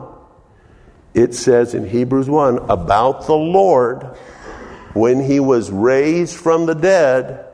it 1.14 1.34
says 1.34 1.74
in 1.74 1.88
Hebrews 1.88 2.30
1 2.30 2.70
about 2.70 3.28
the 3.28 3.38
Lord, 3.38 4.04
when 4.94 5.24
he 5.24 5.40
was 5.40 5.72
raised 5.72 6.36
from 6.36 6.66
the 6.66 6.76
dead, 6.76 7.47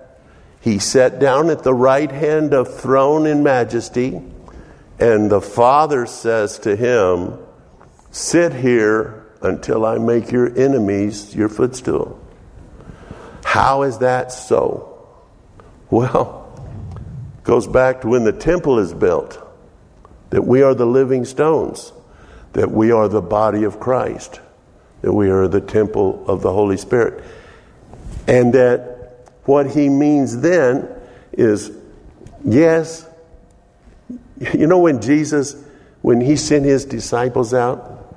he 0.63 0.79
sat 0.79 1.19
down 1.19 1.49
at 1.49 1.63
the 1.63 1.73
right 1.73 2.09
hand 2.09 2.53
of 2.53 2.79
throne 2.79 3.27
in 3.27 3.43
majesty, 3.43 4.21
and 4.97 5.29
the 5.29 5.41
Father 5.41 6.05
says 6.05 6.57
to 6.59 6.77
him, 6.77 7.37
Sit 8.11 8.53
here 8.53 9.27
until 9.41 9.85
I 9.85 9.97
make 9.97 10.31
your 10.31 10.57
enemies 10.57 11.35
your 11.35 11.49
footstool. 11.49 12.17
How 13.43 13.81
is 13.81 13.97
that 13.97 14.31
so? 14.31 15.05
Well, 15.89 16.57
goes 17.43 17.67
back 17.67 17.99
to 18.01 18.07
when 18.07 18.23
the 18.23 18.31
temple 18.31 18.79
is 18.79 18.93
built, 18.93 19.45
that 20.29 20.43
we 20.43 20.61
are 20.61 20.73
the 20.73 20.87
living 20.87 21.25
stones, 21.25 21.91
that 22.53 22.71
we 22.71 22.89
are 22.89 23.09
the 23.09 23.21
body 23.21 23.65
of 23.65 23.81
Christ, 23.81 24.39
that 25.01 25.11
we 25.11 25.29
are 25.29 25.49
the 25.49 25.59
temple 25.59 26.23
of 26.25 26.41
the 26.41 26.53
Holy 26.53 26.77
Spirit, 26.77 27.21
and 28.29 28.53
that 28.53 28.92
what 29.45 29.69
he 29.69 29.89
means 29.89 30.39
then 30.39 30.87
is 31.33 31.71
yes, 32.43 33.07
you 34.53 34.67
know, 34.67 34.79
when 34.79 35.01
Jesus, 35.01 35.55
when 36.01 36.21
he 36.21 36.35
sent 36.35 36.65
his 36.65 36.85
disciples 36.85 37.53
out, 37.53 38.15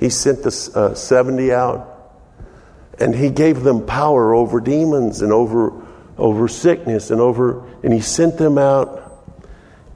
he 0.00 0.08
sent 0.08 0.42
the 0.42 0.70
uh, 0.74 0.94
70 0.94 1.52
out 1.52 1.90
and 2.98 3.14
he 3.14 3.30
gave 3.30 3.62
them 3.62 3.86
power 3.86 4.34
over 4.34 4.60
demons 4.60 5.22
and 5.22 5.32
over, 5.32 5.72
over 6.16 6.46
sickness 6.48 7.10
and 7.10 7.20
over, 7.20 7.66
and 7.82 7.92
he 7.92 8.00
sent 8.00 8.38
them 8.38 8.58
out. 8.58 9.00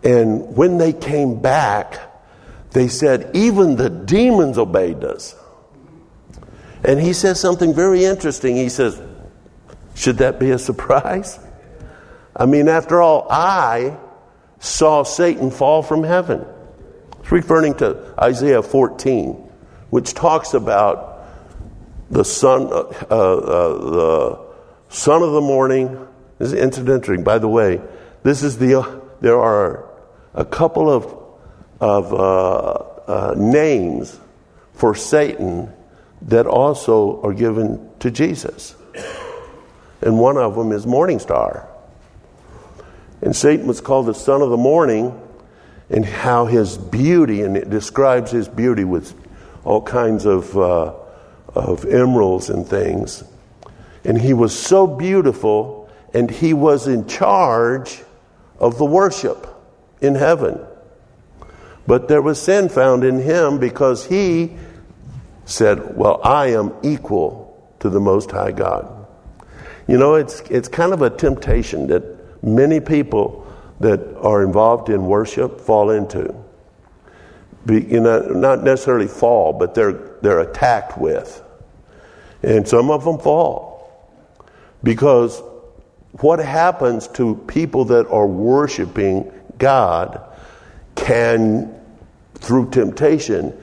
And 0.03 0.57
when 0.57 0.79
they 0.79 0.93
came 0.93 1.41
back, 1.41 1.99
they 2.73 2.89
said, 2.89 3.31
even 3.35 3.77
the 3.77 3.89
demons 3.89 4.59
obeyed 4.59 5.05
us. 5.05 5.35
And 6.85 7.01
he 7.01 7.13
says 7.13 7.41
something 7.41 7.75
very 7.75 8.05
interesting. 8.05 8.57
He 8.57 8.69
says, 8.69 9.01
should 9.99 10.19
that 10.19 10.39
be 10.39 10.53
a 10.53 10.59
surprise? 10.61 11.41
I 12.37 12.47
mean, 12.47 12.69
after 12.69 13.03
all, 13.03 13.27
I 13.29 13.97
saw 14.61 15.03
Satan 15.03 15.51
fall 15.51 15.83
from 15.83 16.05
heaven. 16.05 16.47
It's 17.19 17.33
referring 17.33 17.75
to 17.79 18.15
Isaiah 18.17 18.63
14, 18.63 19.33
which 19.91 20.15
talks 20.15 20.55
about 20.55 21.27
the 22.11 22.25
son, 22.25 22.69
uh, 22.73 22.77
uh, 22.77 23.91
the 23.91 24.41
son 24.89 25.23
of 25.23 25.33
the 25.33 25.41
morning. 25.41 26.07
This 26.39 26.53
is 26.53 26.55
incidentally, 26.55 27.21
by 27.21 27.39
the 27.39 27.49
way, 27.49 27.81
this 28.23 28.45
is 28.45 28.57
the. 28.57 28.81
Uh, 28.81 29.01
there 29.21 29.41
are 29.41 29.85
a 30.33 30.45
couple 30.45 30.89
of 30.89 31.13
of 31.81 32.15
uh, 32.15 32.71
uh, 33.11 33.35
names 33.37 34.17
for 34.75 34.95
Satan 34.95 35.73
that 36.23 36.47
also 36.47 37.21
are 37.23 37.35
given 37.35 37.91
to 37.99 38.13
Jesus 38.13 38.77
and 40.01 40.19
one 40.19 40.37
of 40.37 40.55
them 40.55 40.73
is 40.73 40.87
Morning 40.87 41.19
Star. 41.19 41.69
And 43.21 43.35
Satan 43.35 43.67
was 43.67 43.81
called 43.81 44.07
the 44.07 44.15
son 44.15 44.43
of 44.43 44.51
the 44.51 44.57
morning, 44.57 45.21
and 45.91 46.05
how 46.05 46.47
his 46.47 46.77
beauty, 46.77 47.43
and 47.43 47.57
it 47.57 47.71
describes 47.71 48.31
his 48.31 48.47
beauty 48.49 48.85
with 48.85 49.15
all 49.65 49.83
kinds 49.83 50.27
of, 50.27 50.57
uh, 50.57 50.93
of 51.55 51.85
emeralds 51.87 52.51
and 52.51 52.67
things. 52.67 53.25
And 54.05 54.21
he 54.21 54.35
was 54.35 54.57
so 54.57 54.87
beautiful, 54.87 55.91
and 56.15 56.31
he 56.31 56.55
was 56.55 56.87
in 56.87 57.07
charge 57.07 58.03
of 58.59 58.79
the 58.79 58.85
worship 58.85 59.47
in 60.01 60.15
heaven. 60.15 60.61
But 61.87 62.09
there 62.09 62.23
was 62.23 62.41
sin 62.41 62.69
found 62.69 63.03
in 63.03 63.19
him 63.19 63.59
because 63.59 64.05
he 64.07 64.57
said, 65.47 65.97
Well, 65.97 66.21
I 66.23 66.49
am 66.49 66.75
equal 66.83 67.49
to 67.81 67.89
the 67.89 68.01
Most 68.01 68.31
High 68.31 68.53
God. 68.53 69.07
You 69.89 69.97
know, 69.97 70.15
it's, 70.15 70.41
it's 70.43 70.69
kind 70.69 70.93
of 70.93 71.01
a 71.01 71.09
temptation 71.09 71.87
that 71.87 72.45
many 72.45 72.79
people 72.79 73.47
that 73.81 74.17
are 74.19 74.45
involved 74.45 74.91
in 74.91 75.07
worship 75.07 75.63
fall 75.63 75.91
into. 75.91 76.35
Be, 77.65 77.83
you 77.83 78.01
know, 78.01 78.21
not 78.21 78.63
necessarily 78.63 79.09
fall, 79.09 79.55
but 79.55 79.75
they're, 79.75 79.93
they're 80.21 80.41
attacked 80.41 80.99
with. 80.99 81.43
And 82.43 82.69
some 82.69 82.91
of 82.91 83.05
them 83.05 83.19
fall. 83.19 83.91
Because 84.83 85.43
what 86.13 86.39
happens 86.39 87.09
to 87.09 87.37
people 87.47 87.87
that 87.87 88.07
are 88.09 88.27
worshiping 88.27 89.33
God 89.57 90.23
can, 90.95 91.75
through 92.35 92.71
temptation, 92.71 93.59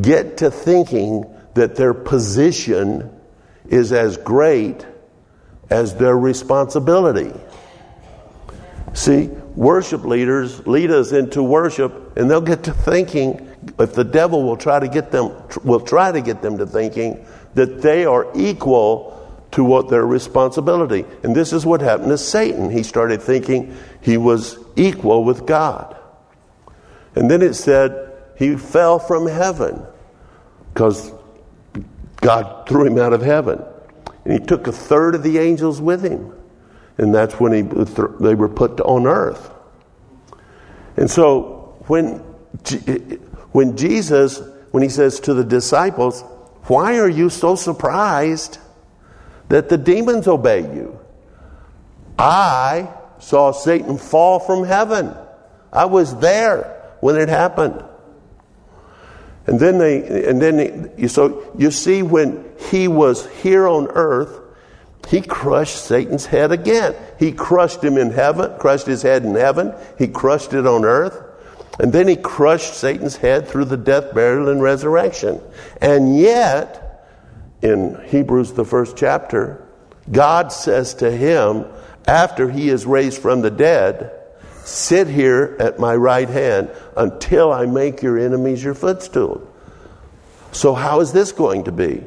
get 0.00 0.38
to 0.38 0.50
thinking 0.50 1.26
that 1.54 1.76
their 1.76 1.92
position 1.92 3.10
is 3.68 3.92
as 3.92 4.16
great 4.16 4.86
as 5.70 5.94
their 5.96 6.16
responsibility. 6.16 7.32
See, 8.94 9.26
worship 9.54 10.04
leaders 10.04 10.66
lead 10.66 10.90
us 10.90 11.12
into 11.12 11.42
worship, 11.42 12.16
and 12.16 12.30
they'll 12.30 12.40
get 12.40 12.64
to 12.64 12.72
thinking. 12.72 13.42
If 13.78 13.94
the 13.94 14.04
devil 14.04 14.42
will 14.44 14.56
try 14.56 14.78
to 14.78 14.88
get 14.88 15.10
them, 15.10 15.32
will 15.64 15.80
try 15.80 16.12
to 16.12 16.20
get 16.20 16.40
them 16.40 16.56
to 16.58 16.66
thinking 16.66 17.26
that 17.54 17.82
they 17.82 18.04
are 18.04 18.26
equal 18.34 19.12
to 19.52 19.64
what 19.64 19.88
their 19.88 20.06
responsibility. 20.06 21.04
And 21.22 21.34
this 21.34 21.52
is 21.52 21.64
what 21.64 21.80
happened 21.80 22.08
to 22.08 22.18
Satan. 22.18 22.70
He 22.70 22.82
started 22.82 23.22
thinking 23.22 23.76
he 24.00 24.16
was 24.18 24.58
equal 24.76 25.24
with 25.24 25.46
God. 25.46 25.96
And 27.14 27.30
then 27.30 27.42
it 27.42 27.54
said 27.54 28.12
he 28.38 28.56
fell 28.56 28.98
from 28.98 29.26
heaven 29.26 29.82
because 30.72 31.10
God 32.16 32.68
threw 32.68 32.86
him 32.86 32.98
out 32.98 33.14
of 33.14 33.22
heaven. 33.22 33.62
And 34.26 34.40
he 34.40 34.44
took 34.44 34.66
a 34.66 34.72
third 34.72 35.14
of 35.14 35.22
the 35.22 35.38
angels 35.38 35.80
with 35.80 36.02
him. 36.02 36.34
And 36.98 37.14
that's 37.14 37.38
when 37.38 37.52
he, 37.52 37.62
they 37.62 38.34
were 38.34 38.48
put 38.48 38.80
on 38.80 39.06
earth. 39.06 39.52
And 40.96 41.08
so 41.08 41.76
when, 41.86 42.14
when 43.52 43.76
Jesus, 43.76 44.42
when 44.72 44.82
he 44.82 44.88
says 44.88 45.20
to 45.20 45.34
the 45.34 45.44
disciples, 45.44 46.22
Why 46.64 46.98
are 46.98 47.08
you 47.08 47.30
so 47.30 47.54
surprised 47.54 48.58
that 49.48 49.68
the 49.68 49.78
demons 49.78 50.26
obey 50.26 50.62
you? 50.62 50.98
I 52.18 52.92
saw 53.20 53.52
Satan 53.52 53.96
fall 53.96 54.40
from 54.40 54.64
heaven. 54.64 55.14
I 55.72 55.84
was 55.84 56.18
there 56.18 56.96
when 56.98 57.14
it 57.14 57.28
happened. 57.28 57.84
And 59.46 59.60
then 59.60 59.78
they, 59.78 60.28
and 60.28 60.42
then 60.42 60.92
they, 60.96 61.06
so 61.06 61.52
you 61.56 61.70
see 61.70 62.02
when 62.02 62.44
he 62.70 62.88
was 62.88 63.26
here 63.42 63.66
on 63.68 63.86
earth, 63.88 64.40
he 65.08 65.20
crushed 65.20 65.84
Satan's 65.84 66.26
head 66.26 66.50
again. 66.50 66.96
He 67.18 67.30
crushed 67.30 67.82
him 67.82 67.96
in 67.96 68.10
heaven, 68.10 68.58
crushed 68.58 68.86
his 68.86 69.02
head 69.02 69.24
in 69.24 69.36
heaven. 69.36 69.72
He 69.98 70.08
crushed 70.08 70.52
it 70.52 70.66
on 70.66 70.84
earth. 70.84 71.22
And 71.78 71.92
then 71.92 72.08
he 72.08 72.16
crushed 72.16 72.74
Satan's 72.74 73.16
head 73.16 73.46
through 73.46 73.66
the 73.66 73.76
death, 73.76 74.14
burial, 74.14 74.48
and 74.48 74.60
resurrection. 74.60 75.40
And 75.80 76.18
yet, 76.18 77.06
in 77.62 78.00
Hebrews, 78.06 78.54
the 78.54 78.64
first 78.64 78.96
chapter, 78.96 79.64
God 80.10 80.50
says 80.50 80.94
to 80.94 81.10
him, 81.10 81.66
after 82.08 82.50
he 82.50 82.68
is 82.68 82.86
raised 82.86 83.20
from 83.20 83.42
the 83.42 83.50
dead, 83.50 84.12
Sit 84.66 85.06
here 85.06 85.56
at 85.60 85.78
my 85.78 85.94
right 85.94 86.28
hand 86.28 86.72
until 86.96 87.52
I 87.52 87.66
make 87.66 88.02
your 88.02 88.18
enemies 88.18 88.64
your 88.64 88.74
footstool. 88.74 89.48
So, 90.50 90.74
how 90.74 90.98
is 90.98 91.12
this 91.12 91.30
going 91.30 91.64
to 91.64 91.72
be? 91.72 92.02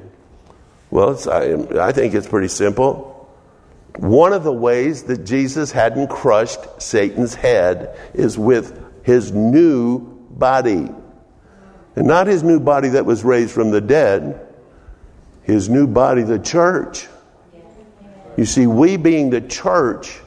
Well, 0.91 1.17
I, 1.31 1.87
I 1.87 1.93
think 1.93 2.13
it's 2.13 2.27
pretty 2.27 2.49
simple. 2.49 3.29
One 3.95 4.33
of 4.33 4.43
the 4.43 4.51
ways 4.51 5.03
that 5.03 5.23
Jesus 5.23 5.71
hadn't 5.71 6.09
crushed 6.09 6.59
Satan's 6.81 7.33
head 7.33 7.97
is 8.13 8.37
with 8.37 9.05
his 9.05 9.31
new 9.31 9.99
body. 10.29 10.89
And 11.95 12.07
not 12.07 12.27
his 12.27 12.43
new 12.43 12.59
body 12.59 12.89
that 12.89 13.05
was 13.05 13.23
raised 13.23 13.51
from 13.51 13.71
the 13.71 13.79
dead, 13.79 14.45
his 15.43 15.69
new 15.69 15.87
body, 15.87 16.23
the 16.23 16.39
church. 16.39 17.07
You 18.35 18.43
see, 18.43 18.67
we 18.67 18.97
being 18.97 19.29
the 19.29 19.39
church 19.39 20.19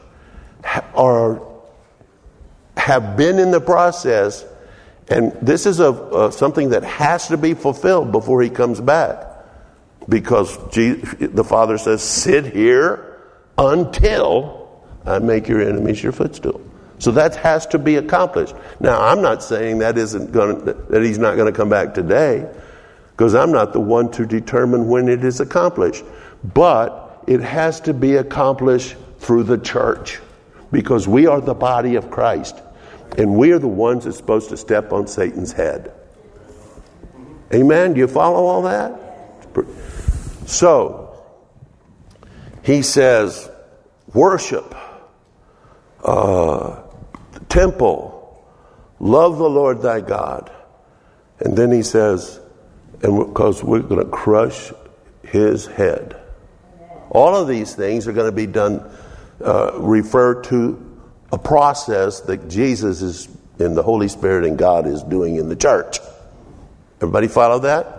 are 0.94 1.51
have 2.76 3.16
been 3.16 3.38
in 3.38 3.50
the 3.50 3.60
process, 3.60 4.44
and 5.08 5.32
this 5.42 5.66
is 5.66 5.80
a, 5.80 5.90
uh, 5.90 6.30
something 6.30 6.70
that 6.70 6.84
has 6.84 7.28
to 7.28 7.36
be 7.36 7.54
fulfilled 7.54 8.12
before 8.12 8.42
he 8.42 8.50
comes 8.50 8.80
back. 8.80 9.28
Because 10.08 10.58
Jesus, 10.72 11.14
the 11.20 11.44
Father 11.44 11.78
says, 11.78 12.02
Sit 12.02 12.46
here 12.46 13.20
until 13.56 14.82
I 15.04 15.18
make 15.18 15.48
your 15.48 15.60
enemies 15.60 16.02
your 16.02 16.12
footstool. 16.12 16.60
So 16.98 17.10
that 17.12 17.36
has 17.36 17.66
to 17.66 17.78
be 17.78 17.96
accomplished. 17.96 18.54
Now, 18.80 19.00
I'm 19.00 19.22
not 19.22 19.42
saying 19.42 19.78
that 19.78 19.98
isn't 19.98 20.32
going 20.32 20.64
that 20.64 21.02
he's 21.02 21.18
not 21.18 21.36
going 21.36 21.52
to 21.52 21.56
come 21.56 21.68
back 21.68 21.94
today, 21.94 22.48
because 23.10 23.34
I'm 23.34 23.52
not 23.52 23.72
the 23.72 23.80
one 23.80 24.10
to 24.12 24.26
determine 24.26 24.88
when 24.88 25.08
it 25.08 25.24
is 25.24 25.40
accomplished. 25.40 26.04
But 26.42 27.24
it 27.26 27.40
has 27.40 27.80
to 27.82 27.94
be 27.94 28.16
accomplished 28.16 28.96
through 29.18 29.44
the 29.44 29.58
church 29.58 30.20
because 30.72 31.06
we 31.06 31.26
are 31.26 31.40
the 31.40 31.54
body 31.54 31.94
of 31.94 32.10
Christ. 32.10 32.60
And 33.16 33.36
we 33.36 33.52
are 33.52 33.58
the 33.58 33.68
ones 33.68 34.04
that's 34.04 34.16
supposed 34.16 34.48
to 34.48 34.56
step 34.56 34.92
on 34.92 35.06
Satan's 35.06 35.52
head. 35.52 35.92
Amen? 37.54 37.92
Do 37.92 38.00
you 38.00 38.08
follow 38.08 38.46
all 38.46 38.62
that? 38.62 38.98
So, 40.46 41.22
he 42.62 42.82
says, 42.82 43.50
worship, 44.14 44.74
uh, 46.02 46.82
temple, 47.48 48.44
love 48.98 49.36
the 49.36 49.48
Lord 49.48 49.82
thy 49.82 50.00
God. 50.00 50.50
And 51.40 51.56
then 51.56 51.70
he 51.70 51.82
says, 51.82 52.40
and 53.02 53.18
because 53.18 53.62
we're 53.62 53.80
going 53.80 54.04
to 54.04 54.10
crush 54.10 54.72
his 55.24 55.66
head. 55.66 56.16
All 57.10 57.34
of 57.34 57.48
these 57.48 57.74
things 57.74 58.06
are 58.08 58.12
going 58.12 58.30
to 58.30 58.36
be 58.36 58.46
done 58.46 58.88
uh, 59.44 59.72
refer 59.78 60.42
to 60.42 61.00
a 61.32 61.38
process 61.38 62.20
that 62.20 62.48
Jesus 62.48 63.02
is 63.02 63.28
in 63.58 63.74
the 63.74 63.82
Holy 63.82 64.08
Spirit 64.08 64.44
and 64.44 64.58
God 64.58 64.86
is 64.86 65.02
doing 65.02 65.36
in 65.36 65.48
the 65.48 65.56
church. 65.56 65.98
Everybody 66.96 67.28
follow 67.28 67.60
that? 67.60 67.98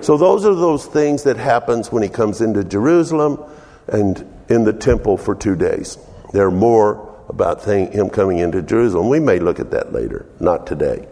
So 0.00 0.16
those 0.16 0.44
are 0.44 0.54
those 0.54 0.86
things 0.86 1.22
that 1.24 1.36
happens 1.36 1.90
when 1.90 2.02
he 2.02 2.08
comes 2.08 2.40
into 2.40 2.64
Jerusalem 2.64 3.42
and 3.88 4.24
in 4.48 4.64
the 4.64 4.72
temple 4.72 5.16
for 5.16 5.34
two 5.34 5.56
days. 5.56 5.98
There 6.32 6.46
are 6.46 6.50
more 6.50 7.14
about 7.28 7.62
thing, 7.62 7.92
him 7.92 8.10
coming 8.10 8.38
into 8.38 8.60
Jerusalem. 8.62 9.08
We 9.08 9.20
may 9.20 9.38
look 9.38 9.60
at 9.60 9.70
that 9.70 9.92
later, 9.92 10.26
not 10.40 10.66
today. 10.66 11.06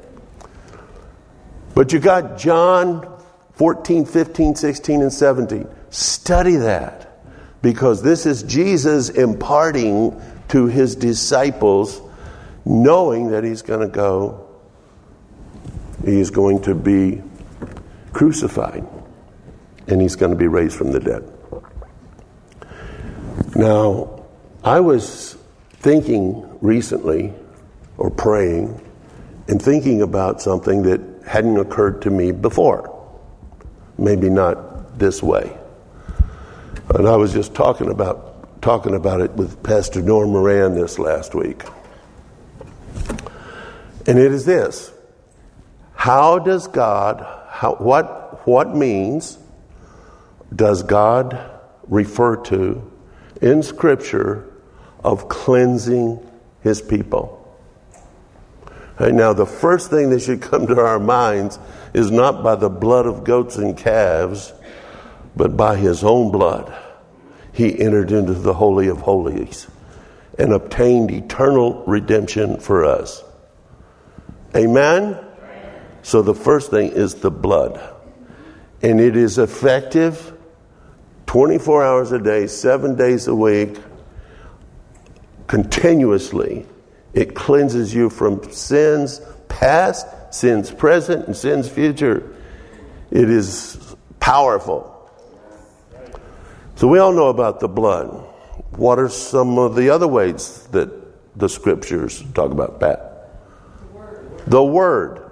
But 1.75 1.93
you 1.93 2.01
got 2.01 2.39
John 2.39 3.09
14, 3.55 4.05
15, 4.05 4.57
16, 4.57 5.03
and 5.03 5.13
17. 5.13 5.69
Study 5.91 6.57
that 6.57 7.12
because 7.63 8.03
this 8.03 8.27
is 8.27 8.43
Jesus 8.43 9.09
imparting 9.09 10.21
to 10.49 10.67
his 10.67 10.97
disciples, 10.97 12.03
knowing 12.65 13.31
that 13.31 13.45
he's 13.45 13.63
going 13.63 13.81
to 13.81 13.89
go, 13.89 14.49
he 16.05 16.21
is 16.21 16.31
going 16.31 16.61
to 16.63 16.75
be 16.75 17.23
crucified, 18.13 18.85
and 19.87 20.01
he's 20.01 20.17
going 20.17 20.33
to 20.33 20.37
be 20.37 20.49
raised 20.49 20.77
from 20.77 20.91
the 20.91 21.01
dead. 21.01 21.33
Now, 23.55 24.25
I 24.65 24.81
was 24.81 25.37
thinking 25.75 26.59
recently, 26.61 27.33
or 27.97 28.11
praying, 28.11 28.81
and 29.49 29.63
thinking 29.63 30.03
about 30.03 30.41
something 30.41 30.83
that 30.83 31.01
hadn't 31.27 31.57
occurred 31.57 32.03
to 32.03 32.11
me 32.11 32.33
before. 32.33 32.89
Maybe 33.99 34.29
not 34.29 34.99
this 34.99 35.23
way. 35.23 35.57
And 36.95 37.09
I 37.09 37.17
was 37.17 37.33
just 37.33 37.55
talking 37.55 37.91
about 37.91 38.61
talking 38.61 38.95
about 38.95 39.23
it 39.23 39.33
with 39.33 39.63
Pastor 39.63 40.03
Norm 40.03 40.31
Moran 40.31 40.75
this 40.75 40.99
last 40.99 41.35
week. 41.35 41.63
And 44.07 44.19
it 44.19 44.31
is 44.31 44.45
this. 44.45 44.93
How 45.95 46.39
does 46.39 46.67
God 46.67 47.27
how, 47.49 47.77
what 47.77 48.47
what 48.47 48.77
means 48.77 49.39
does 50.55 50.83
God 50.83 51.39
refer 51.89 52.37
to 52.45 52.93
in 53.41 53.63
scripture 53.63 54.53
of 55.03 55.31
cleansing 55.31 56.31
his 56.61 56.83
people? 56.83 57.39
Right, 59.01 59.15
now 59.15 59.33
the 59.33 59.47
first 59.47 59.89
thing 59.89 60.11
that 60.11 60.21
should 60.21 60.43
come 60.43 60.67
to 60.67 60.79
our 60.79 60.99
minds 60.99 61.59
is 61.95 62.11
not 62.11 62.43
by 62.43 62.55
the 62.55 62.69
blood 62.69 63.07
of 63.07 63.25
goats 63.25 63.57
and 63.57 63.79
calves 63.79 64.53
but 65.35 65.57
by 65.57 65.77
his 65.77 66.05
own 66.05 66.31
blood. 66.31 66.73
He 67.53 67.79
entered 67.79 68.11
into 68.11 68.35
the 68.35 68.55
Holy 68.55 68.89
of 68.89 69.01
Holies 69.01 69.67
and 70.39 70.53
obtained 70.53 71.11
eternal 71.11 71.85
redemption 71.87 72.59
for 72.59 72.85
us. 72.85 73.23
Amen? 74.57 75.19
So 76.03 76.23
the 76.23 76.35
first 76.35 76.71
thing 76.71 76.93
is 76.93 77.17
the 77.17 77.31
blood. 77.31 77.81
And 78.83 79.01
it 79.01 79.17
is 79.17 79.39
effective 79.39 80.33
24 81.27 81.85
hours 81.85 82.13
a 82.13 82.19
day, 82.19 82.47
seven 82.47 82.97
days 82.97 83.29
a 83.29 83.35
week, 83.35 83.79
continuously. 85.47 86.67
It 87.15 87.35
cleanses 87.35 87.95
you 87.95 88.11
from 88.11 88.51
sins 88.53 89.21
past, 89.49 90.07
sins 90.31 90.71
present, 90.71 91.27
and 91.27 91.37
sins 91.37 91.69
future. 91.69 92.35
It 93.11 93.31
is 93.31 93.95
powerful. 94.19 94.92
So 96.83 96.89
we 96.89 96.99
all 96.99 97.13
know 97.13 97.29
about 97.29 97.61
the 97.61 97.69
blood. 97.69 98.09
What 98.71 98.99
are 98.99 99.09
some 99.09 99.57
of 99.57 99.77
the 99.77 99.91
other 99.91 100.09
ways 100.09 100.67
that 100.73 100.91
the 101.39 101.49
scriptures 101.49 102.25
talk 102.35 102.51
about 102.51 102.81
that? 102.81 103.31
The 103.79 103.87
word. 103.87 104.43
The 104.49 104.65
word. 104.65 105.31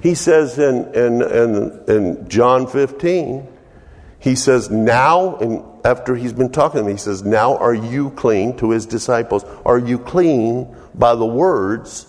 He 0.00 0.14
says 0.14 0.60
in, 0.60 0.94
in, 0.94 1.20
in, 1.20 1.84
in 1.88 2.28
John 2.28 2.68
15, 2.68 3.44
he 4.20 4.36
says, 4.36 4.70
now, 4.70 5.34
and 5.38 5.64
after 5.84 6.14
he's 6.14 6.32
been 6.32 6.52
talking 6.52 6.82
to 6.82 6.86
me, 6.86 6.92
he 6.92 6.98
says, 6.98 7.24
now 7.24 7.56
are 7.56 7.74
you 7.74 8.10
clean 8.10 8.56
to 8.58 8.70
his 8.70 8.86
disciples? 8.86 9.42
Are 9.66 9.80
you 9.80 9.98
clean 9.98 10.76
by 10.94 11.16
the 11.16 11.26
words, 11.26 12.06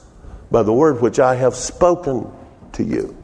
by 0.51 0.61
the 0.61 0.73
word 0.73 1.01
which 1.01 1.17
I 1.17 1.33
have 1.37 1.55
spoken 1.55 2.31
to 2.73 2.83
you? 2.83 3.17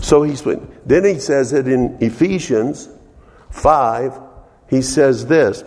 So 0.00 0.24
he's, 0.24 0.42
then 0.42 1.04
he 1.04 1.20
says 1.20 1.52
it 1.52 1.68
in 1.68 1.98
Ephesians 2.00 2.88
5, 3.50 4.23
he 4.68 4.82
says 4.82 5.26
this 5.26 5.64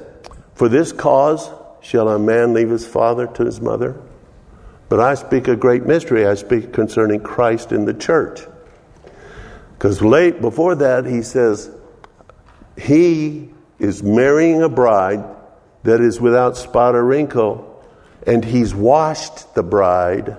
For 0.55 0.69
this 0.69 0.91
cause 0.91 1.49
shall 1.81 2.09
a 2.09 2.19
man 2.19 2.53
leave 2.53 2.69
his 2.69 2.85
father 2.85 3.27
to 3.27 3.45
his 3.45 3.61
mother? 3.61 4.01
But 4.89 4.99
I 4.99 5.15
speak 5.15 5.47
a 5.47 5.55
great 5.55 5.85
mystery. 5.85 6.25
I 6.25 6.35
speak 6.35 6.71
concerning 6.73 7.19
Christ 7.19 7.71
in 7.71 7.85
the 7.85 7.93
church. 7.93 8.41
Because 9.73 10.01
late 10.01 10.41
before 10.41 10.75
that, 10.75 11.05
he 11.05 11.21
says, 11.21 11.69
He 12.77 13.49
is 13.79 14.01
marrying 14.01 14.63
a 14.63 14.69
bride 14.69 15.23
that 15.83 16.01
is 16.01 16.19
without 16.19 16.57
spot 16.57 16.95
or 16.95 17.03
wrinkle, 17.03 17.83
and 18.25 18.43
he's 18.43 18.73
washed 18.73 19.53
the 19.55 19.63
bride 19.63 20.35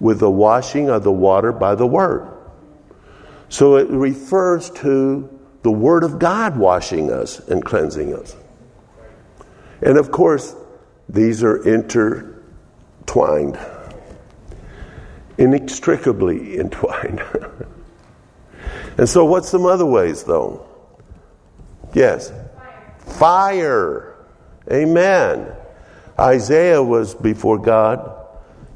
with 0.00 0.20
the 0.20 0.30
washing 0.30 0.90
of 0.90 1.02
the 1.02 1.12
water 1.12 1.52
by 1.52 1.74
the 1.74 1.86
word. 1.86 2.28
So 3.48 3.76
it 3.76 3.88
refers 3.88 4.70
to 4.70 5.33
the 5.64 5.72
Word 5.72 6.04
of 6.04 6.18
God 6.18 6.58
washing 6.58 7.10
us 7.10 7.40
and 7.48 7.64
cleansing 7.64 8.14
us. 8.14 8.36
And 9.80 9.96
of 9.96 10.12
course, 10.12 10.54
these 11.08 11.42
are 11.42 11.56
intertwined, 11.56 13.58
inextricably 15.38 16.58
entwined. 16.58 17.22
and 18.98 19.08
so, 19.08 19.24
what's 19.24 19.48
some 19.48 19.64
other 19.64 19.86
ways, 19.86 20.24
though? 20.24 20.66
Yes. 21.94 22.30
Fire. 22.98 24.16
Amen. 24.70 25.50
Isaiah 26.18 26.82
was 26.82 27.14
before 27.14 27.58
God, 27.58 28.26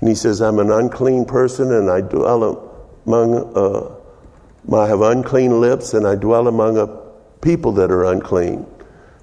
and 0.00 0.08
he 0.08 0.14
says, 0.14 0.40
I'm 0.40 0.58
an 0.58 0.70
unclean 0.70 1.26
person, 1.26 1.70
and 1.70 1.90
I 1.90 2.00
dwell 2.00 2.88
among 3.06 3.56
uh, 3.56 3.97
I 4.74 4.88
have 4.88 5.00
unclean 5.00 5.60
lips, 5.60 5.94
and 5.94 6.06
I 6.06 6.14
dwell 6.14 6.46
among 6.48 6.76
a 6.76 6.86
people 7.40 7.72
that 7.72 7.90
are 7.90 8.04
unclean. 8.04 8.66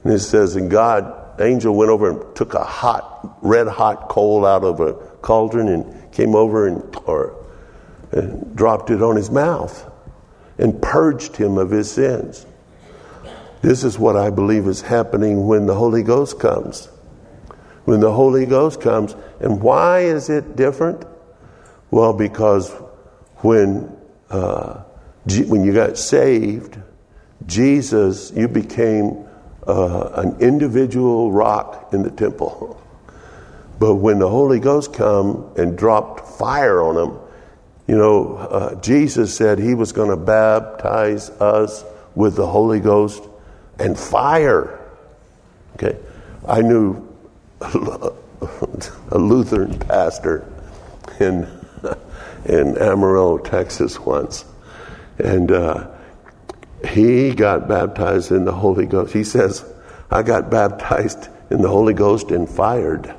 And 0.03 0.13
it 0.13 0.19
says, 0.19 0.55
and 0.55 0.69
God, 0.69 1.41
angel 1.41 1.75
went 1.75 1.91
over 1.91 2.09
and 2.09 2.35
took 2.35 2.53
a 2.53 2.63
hot, 2.63 3.37
red 3.41 3.67
hot 3.67 4.09
coal 4.09 4.45
out 4.45 4.63
of 4.63 4.79
a 4.79 4.93
cauldron 5.21 5.67
and 5.67 6.11
came 6.11 6.35
over 6.35 6.67
and, 6.67 6.95
or, 7.05 7.35
and 8.11 8.55
dropped 8.55 8.89
it 8.89 9.01
on 9.01 9.15
his 9.15 9.29
mouth 9.29 9.91
and 10.57 10.81
purged 10.81 11.35
him 11.35 11.57
of 11.57 11.69
his 11.69 11.91
sins. 11.91 12.45
This 13.61 13.83
is 13.83 13.97
what 13.97 14.15
I 14.15 14.29
believe 14.29 14.67
is 14.67 14.81
happening 14.81 15.47
when 15.47 15.65
the 15.65 15.73
Holy 15.73 16.03
Ghost 16.03 16.39
comes. 16.39 16.85
When 17.85 17.99
the 17.99 18.11
Holy 18.11 18.45
Ghost 18.45 18.79
comes. 18.79 19.15
And 19.39 19.61
why 19.61 20.01
is 20.01 20.29
it 20.29 20.55
different? 20.55 21.03
Well, 21.91 22.13
because 22.13 22.71
when 23.37 23.95
uh, 24.29 24.83
when 25.25 25.63
you 25.63 25.73
got 25.73 25.97
saved, 25.97 26.77
Jesus, 27.45 28.31
you 28.31 28.47
became 28.47 29.25
uh, 29.67 30.09
an 30.15 30.39
individual 30.39 31.31
rock 31.31 31.89
in 31.93 32.03
the 32.03 32.11
temple. 32.11 32.81
But 33.79 33.95
when 33.95 34.19
the 34.19 34.29
Holy 34.29 34.59
Ghost 34.59 34.93
come 34.93 35.51
and 35.57 35.77
dropped 35.77 36.37
fire 36.37 36.81
on 36.81 36.95
them, 36.95 37.19
you 37.87 37.97
know, 37.97 38.35
uh, 38.35 38.81
Jesus 38.81 39.35
said 39.35 39.59
he 39.59 39.75
was 39.75 39.91
going 39.91 40.09
to 40.09 40.17
baptize 40.17 41.29
us 41.29 41.83
with 42.15 42.35
the 42.35 42.47
Holy 42.47 42.79
Ghost 42.79 43.23
and 43.77 43.97
fire. 43.97 44.79
Okay, 45.75 45.97
I 46.47 46.61
knew 46.61 47.07
a 47.61 49.17
Lutheran 49.17 49.77
pastor 49.79 50.51
in 51.19 51.47
in 52.45 52.77
Amarillo, 52.77 53.39
Texas, 53.39 53.99
once 53.99 54.45
and 55.19 55.51
uh, 55.51 55.87
he 56.87 57.33
got 57.33 57.67
baptized 57.67 58.31
in 58.31 58.45
the 58.45 58.51
Holy 58.51 58.85
Ghost. 58.85 59.13
He 59.13 59.23
says, 59.23 59.65
I 60.11 60.23
got 60.23 60.49
baptized 60.49 61.29
in 61.49 61.61
the 61.61 61.69
Holy 61.69 61.93
Ghost 61.93 62.31
and 62.31 62.49
fired. 62.49 63.13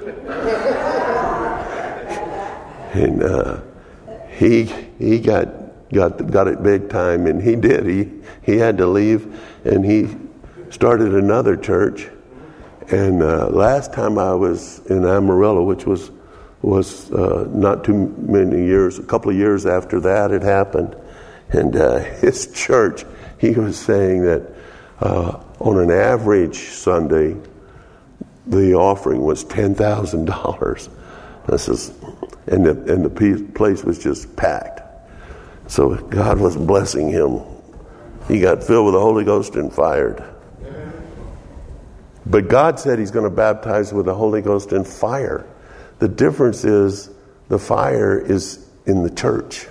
and 2.94 3.22
uh, 3.22 3.60
he, 4.30 4.64
he 4.98 5.20
got, 5.20 5.48
got, 5.92 6.30
got 6.30 6.48
it 6.48 6.62
big 6.62 6.88
time, 6.90 7.26
and 7.26 7.42
he 7.42 7.56
did. 7.56 7.86
He, 7.86 8.10
he 8.42 8.58
had 8.58 8.78
to 8.78 8.86
leave, 8.86 9.40
and 9.64 9.84
he 9.84 10.16
started 10.70 11.14
another 11.14 11.56
church. 11.56 12.08
And 12.90 13.22
uh, 13.22 13.48
last 13.48 13.92
time 13.92 14.18
I 14.18 14.34
was 14.34 14.80
in 14.86 15.04
Amarillo, 15.06 15.62
which 15.62 15.86
was 15.86 16.10
was 16.62 17.10
uh, 17.12 17.46
not 17.50 17.84
too 17.84 18.14
many 18.18 18.64
years, 18.64 18.98
a 18.98 19.02
couple 19.02 19.30
of 19.30 19.36
years 19.36 19.66
after 19.66 19.98
that 20.00 20.30
it 20.30 20.42
happened, 20.42 20.96
and 21.52 21.74
uh, 21.76 21.98
his 22.20 22.52
church, 22.52 23.04
he 23.38 23.50
was 23.50 23.78
saying 23.78 24.22
that 24.22 24.50
uh, 25.00 25.42
on 25.60 25.78
an 25.78 25.90
average 25.90 26.58
Sunday, 26.58 27.36
the 28.46 28.74
offering 28.74 29.22
was 29.22 29.44
ten 29.44 29.74
thousand 29.74 30.26
dollars. 30.26 30.88
This 31.46 31.68
is, 31.68 31.90
and 32.46 32.64
the 32.64 32.92
and 32.92 33.04
the 33.04 33.50
place 33.54 33.84
was 33.84 33.98
just 33.98 34.34
packed. 34.36 34.80
So 35.68 35.94
God 35.96 36.38
was 36.38 36.56
blessing 36.56 37.08
him. 37.08 37.40
He 38.28 38.40
got 38.40 38.62
filled 38.62 38.86
with 38.86 38.94
the 38.94 39.00
Holy 39.00 39.24
Ghost 39.24 39.56
and 39.56 39.72
fired. 39.72 40.22
But 42.24 42.48
God 42.48 42.78
said 42.78 42.98
He's 42.98 43.10
going 43.10 43.28
to 43.28 43.34
baptize 43.34 43.92
with 43.92 44.06
the 44.06 44.14
Holy 44.14 44.42
Ghost 44.42 44.72
and 44.72 44.86
fire. 44.86 45.46
The 45.98 46.08
difference 46.08 46.64
is 46.64 47.10
the 47.48 47.58
fire 47.58 48.18
is 48.18 48.68
in 48.86 49.02
the 49.02 49.10
church. 49.10 49.66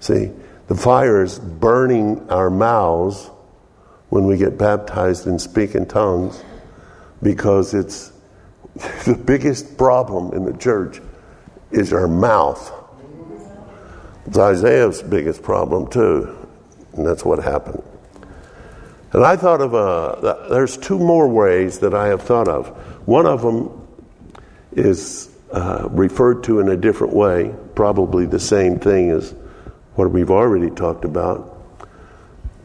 See, 0.00 0.30
the 0.72 0.80
fire 0.80 1.22
is 1.22 1.38
burning 1.38 2.30
our 2.30 2.48
mouths 2.48 3.28
when 4.08 4.24
we 4.24 4.38
get 4.38 4.56
baptized 4.56 5.26
and 5.26 5.38
speak 5.38 5.74
in 5.74 5.84
tongues 5.84 6.42
because 7.22 7.74
it's 7.74 8.10
the 9.04 9.14
biggest 9.14 9.76
problem 9.76 10.32
in 10.32 10.46
the 10.46 10.56
church 10.56 11.02
is 11.72 11.92
our 11.92 12.08
mouth. 12.08 12.72
It's 14.24 14.38
Isaiah's 14.38 15.02
biggest 15.02 15.42
problem 15.42 15.90
too, 15.90 16.48
and 16.94 17.06
that's 17.06 17.22
what 17.22 17.44
happened. 17.44 17.82
And 19.12 19.26
I 19.26 19.36
thought 19.36 19.60
of 19.60 19.74
a, 19.74 19.76
uh, 19.76 20.48
there's 20.48 20.78
two 20.78 20.98
more 20.98 21.28
ways 21.28 21.80
that 21.80 21.92
I 21.92 22.06
have 22.06 22.22
thought 22.22 22.48
of. 22.48 22.68
One 23.06 23.26
of 23.26 23.42
them 23.42 23.86
is 24.72 25.28
uh, 25.52 25.88
referred 25.90 26.42
to 26.44 26.60
in 26.60 26.70
a 26.70 26.78
different 26.78 27.12
way, 27.12 27.54
probably 27.74 28.24
the 28.24 28.40
same 28.40 28.78
thing 28.78 29.10
as 29.10 29.34
what 29.94 30.10
we've 30.10 30.30
already 30.30 30.70
talked 30.70 31.04
about. 31.04 31.58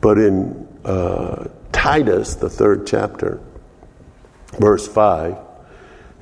But 0.02 0.18
in 0.18 0.68
uh, 0.86 1.48
Titus, 1.72 2.36
the 2.36 2.50
third 2.50 2.88
chapter, 2.88 3.42
verse 4.60 4.88
5, 4.88 5.38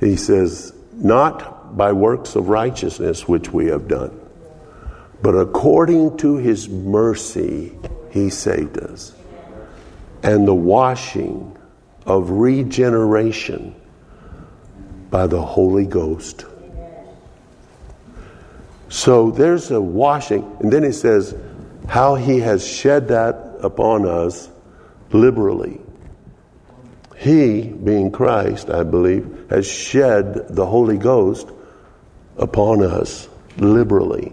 he 0.00 0.16
says, 0.16 0.72
Not 0.92 1.76
by 1.76 1.92
works 1.92 2.36
of 2.36 2.48
righteousness 2.48 3.28
which 3.28 3.52
we 3.52 3.66
have 3.66 3.88
done, 3.88 4.20
but 5.22 5.32
according 5.32 6.16
to 6.18 6.36
his 6.36 6.68
mercy 6.68 7.72
he 8.10 8.30
saved 8.30 8.78
us, 8.78 9.14
and 10.22 10.46
the 10.46 10.54
washing 10.54 11.56
of 12.06 12.30
regeneration 12.30 13.74
by 15.10 15.26
the 15.26 15.40
Holy 15.40 15.86
Ghost 15.86 16.44
so 18.88 19.30
there's 19.30 19.70
a 19.70 19.80
washing, 19.80 20.56
and 20.60 20.72
then 20.72 20.82
he 20.82 20.92
says, 20.92 21.34
how 21.88 22.14
he 22.14 22.40
has 22.40 22.66
shed 22.66 23.08
that 23.08 23.58
upon 23.62 24.06
us 24.06 24.48
liberally. 25.10 25.80
He, 27.16 27.62
being 27.62 28.10
Christ, 28.10 28.70
I 28.70 28.82
believe, 28.82 29.46
has 29.50 29.66
shed 29.66 30.48
the 30.54 30.66
Holy 30.66 30.98
Ghost 30.98 31.48
upon 32.36 32.82
us 32.82 33.28
liberally. 33.56 34.32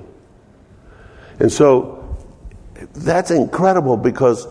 And 1.39 1.51
so 1.51 2.17
that's 2.93 3.31
incredible 3.31 3.97
because 3.97 4.47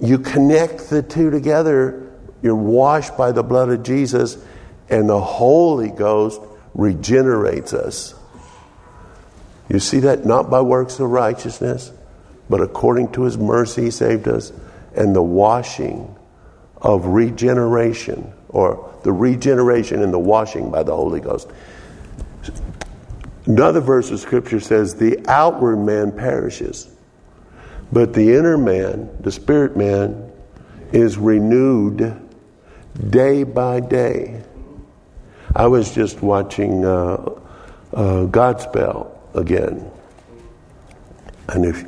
you 0.00 0.18
connect 0.18 0.90
the 0.90 1.02
two 1.02 1.30
together. 1.30 2.10
You're 2.42 2.54
washed 2.54 3.16
by 3.16 3.32
the 3.32 3.42
blood 3.42 3.68
of 3.68 3.82
Jesus, 3.82 4.38
and 4.88 5.08
the 5.08 5.20
Holy 5.20 5.90
Ghost 5.90 6.40
regenerates 6.74 7.74
us. 7.74 8.14
You 9.68 9.78
see 9.78 10.00
that? 10.00 10.24
Not 10.24 10.50
by 10.50 10.60
works 10.60 10.98
of 10.98 11.10
righteousness, 11.10 11.92
but 12.48 12.60
according 12.60 13.12
to 13.12 13.24
his 13.24 13.36
mercy, 13.36 13.84
he 13.84 13.90
saved 13.90 14.26
us, 14.26 14.52
and 14.94 15.14
the 15.14 15.22
washing 15.22 16.16
of 16.76 17.06
regeneration, 17.06 18.32
or 18.48 18.94
the 19.02 19.12
regeneration 19.12 20.02
and 20.02 20.12
the 20.12 20.18
washing 20.18 20.70
by 20.70 20.82
the 20.82 20.94
Holy 20.94 21.20
Ghost. 21.20 21.48
Another 23.44 23.80
verse 23.80 24.10
of 24.10 24.20
Scripture 24.20 24.60
says, 24.60 24.94
The 24.94 25.18
outward 25.28 25.76
man 25.78 26.12
perishes, 26.12 26.88
but 27.92 28.14
the 28.14 28.34
inner 28.34 28.56
man, 28.56 29.10
the 29.20 29.32
spirit 29.32 29.76
man, 29.76 30.30
is 30.92 31.18
renewed 31.18 32.20
day 33.10 33.42
by 33.44 33.80
day. 33.80 34.42
I 35.54 35.66
was 35.66 35.94
just 35.94 36.22
watching 36.22 36.84
uh, 36.84 37.14
uh, 37.92 38.26
Godspell 38.26 39.17
again. 39.34 39.90
And 41.48 41.64
if 41.64 41.84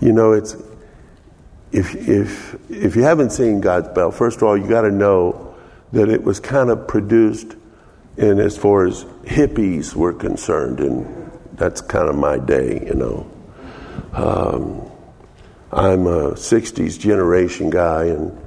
you 0.00 0.12
know, 0.12 0.32
it's 0.32 0.56
if 1.72 1.94
if 2.08 2.56
if 2.70 2.96
you 2.96 3.02
haven't 3.02 3.30
seen 3.30 3.60
Godspell, 3.60 4.14
first 4.14 4.38
of 4.38 4.44
all, 4.44 4.56
you 4.56 4.66
got 4.68 4.82
to 4.82 4.90
know 4.90 5.54
that 5.92 6.08
it 6.08 6.22
was 6.22 6.40
kind 6.40 6.70
of 6.70 6.86
produced 6.86 7.56
in 8.16 8.38
as 8.38 8.56
far 8.56 8.86
as 8.86 9.04
hippies 9.24 9.94
were 9.94 10.12
concerned, 10.12 10.80
and 10.80 11.30
that's 11.54 11.80
kind 11.80 12.08
of 12.08 12.16
my 12.16 12.38
day, 12.38 12.84
you 12.86 12.94
know. 12.94 13.30
Um, 14.12 14.90
I'm 15.72 16.06
a 16.06 16.32
'60s 16.32 16.98
generation 16.98 17.70
guy, 17.70 18.04
and 18.04 18.38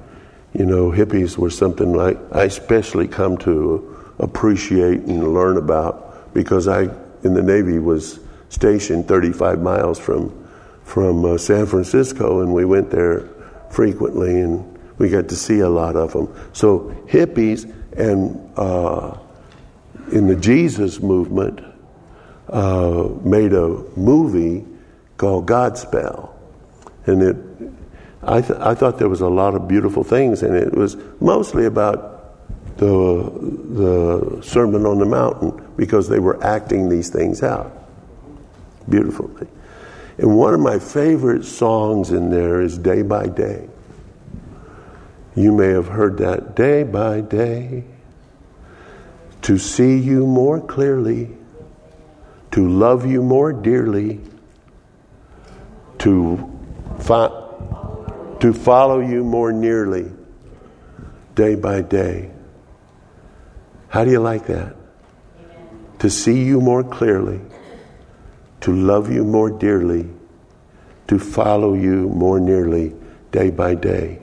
you 0.54 0.66
know, 0.66 0.90
hippies 0.90 1.38
were 1.38 1.50
something 1.50 1.94
like 1.94 2.18
I 2.32 2.46
especially 2.46 3.08
come 3.08 3.38
to 3.40 4.14
appreciate 4.20 5.02
and 5.02 5.34
learn 5.34 5.58
about 5.58 6.34
because 6.34 6.68
I 6.68 6.84
in 7.24 7.34
the 7.34 7.44
Navy 7.44 7.78
was 7.80 8.20
stationed 8.50 9.08
35 9.08 9.62
miles 9.62 10.00
from 10.00 10.48
from 10.88 11.26
uh, 11.26 11.38
San 11.38 11.66
Francisco, 11.66 12.40
and 12.40 12.54
we 12.54 12.64
went 12.64 12.90
there 12.90 13.28
frequently, 13.70 14.40
and 14.40 14.80
we 14.98 15.10
got 15.10 15.28
to 15.28 15.36
see 15.36 15.60
a 15.60 15.68
lot 15.68 15.98
of 15.98 16.14
them. 16.14 16.34
So 16.54 16.96
hippies 17.08 17.70
and 17.98 18.58
uh, 18.58 19.18
in 20.14 20.28
the 20.28 20.36
Jesus 20.38 21.02
movement 21.02 21.60
uh, 22.48 23.10
made 23.22 23.52
a 23.52 23.68
movie 23.98 24.66
called 25.18 25.46
Godspell, 25.46 26.30
and 27.06 27.22
it. 27.22 27.36
I, 28.24 28.42
th- 28.42 28.60
I 28.60 28.74
thought 28.74 28.98
there 28.98 29.10
was 29.10 29.22
a 29.22 29.30
lot 29.30 29.56
of 29.56 29.68
beautiful 29.68 30.04
things, 30.04 30.42
and 30.42 30.56
it 30.56 30.74
was 30.74 30.96
mostly 31.20 31.66
about 31.66 32.78
the 32.78 33.30
the 33.74 34.42
Sermon 34.42 34.86
on 34.86 35.00
the 35.00 35.06
Mountain 35.06 35.74
because 35.76 36.08
they 36.08 36.20
were 36.20 36.42
acting 36.44 36.88
these 36.88 37.10
things 37.10 37.44
out 37.44 37.87
beautifully. 38.90 39.48
And 40.18 40.36
one 40.36 40.54
of 40.54 40.60
my 40.60 40.80
favorite 40.80 41.46
songs 41.46 42.12
in 42.12 42.30
there 42.30 42.62
is 42.62 42.78
Day 42.78 43.02
by 43.04 43.28
Day. 43.28 43.70
You 45.36 45.52
may 45.52 45.68
have 45.68 45.88
heard 45.88 46.18
that 46.18 46.56
day 46.56 46.84
by 46.84 47.22
day. 47.22 47.84
To 49.44 49.58
see 49.60 49.98
you 49.98 50.26
more 50.26 50.60
clearly, 50.60 51.30
to 52.52 52.68
love 52.68 53.06
you 53.06 53.22
more 53.22 53.54
dearly, 53.54 54.20
to, 56.00 56.38
to 57.06 58.54
follow 58.54 59.00
you 59.00 59.24
more 59.24 59.54
nearly, 59.54 60.12
day 61.36 61.54
by 61.54 61.82
day. 61.82 62.32
How 63.90 64.04
do 64.04 64.12
you 64.12 64.20
like 64.20 64.48
that? 64.48 64.76
To 66.00 66.10
see 66.10 66.44
you 66.44 66.60
more 66.60 66.84
clearly 66.84 67.40
to 68.68 68.74
love 68.74 69.10
you 69.10 69.24
more 69.24 69.50
dearly, 69.50 70.10
to 71.08 71.18
follow 71.18 71.74
you 71.74 72.10
more 72.10 72.38
nearly 72.38 72.94
day 73.32 73.50
by 73.50 73.74
day. 73.74 74.20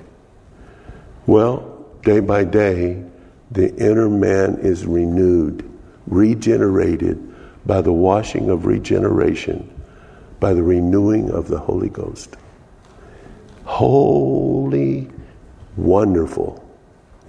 Well, 1.27 1.87
day 2.03 2.21
by 2.21 2.45
day, 2.45 3.03
the 3.51 3.75
inner 3.77 4.11
man 4.11 4.59
is 4.59 4.85
renewed, 4.85 5.67
regenerated 6.07 7.19
by 7.65 7.81
the 7.81 7.95
washing 7.95 8.51
of 8.51 8.67
regeneration, 8.67 9.83
by 10.41 10.53
the 10.53 10.63
renewing 10.63 11.31
of 11.31 11.49
the 11.49 11.59
Holy 11.59 11.89
Ghost. 11.89 12.37
Holy, 13.65 15.11
wonderful. 15.75 16.63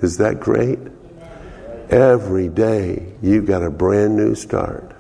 Is 0.02 0.18
that 0.18 0.42
great? 0.42 0.80
Every 1.90 2.50
day 2.50 3.14
you've 3.22 3.46
got 3.46 3.64
a 3.64 3.70
brand 3.70 4.18
new 4.18 4.36
start. 4.36 4.95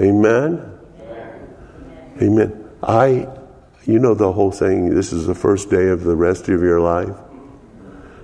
Amen? 0.00 0.78
Amen. 2.20 2.70
I, 2.82 3.28
you 3.84 3.98
know 3.98 4.14
the 4.14 4.32
whole 4.32 4.52
saying, 4.52 4.94
this 4.94 5.12
is 5.12 5.26
the 5.26 5.34
first 5.34 5.70
day 5.70 5.88
of 5.88 6.04
the 6.04 6.16
rest 6.16 6.48
of 6.48 6.62
your 6.62 6.80
life? 6.80 7.16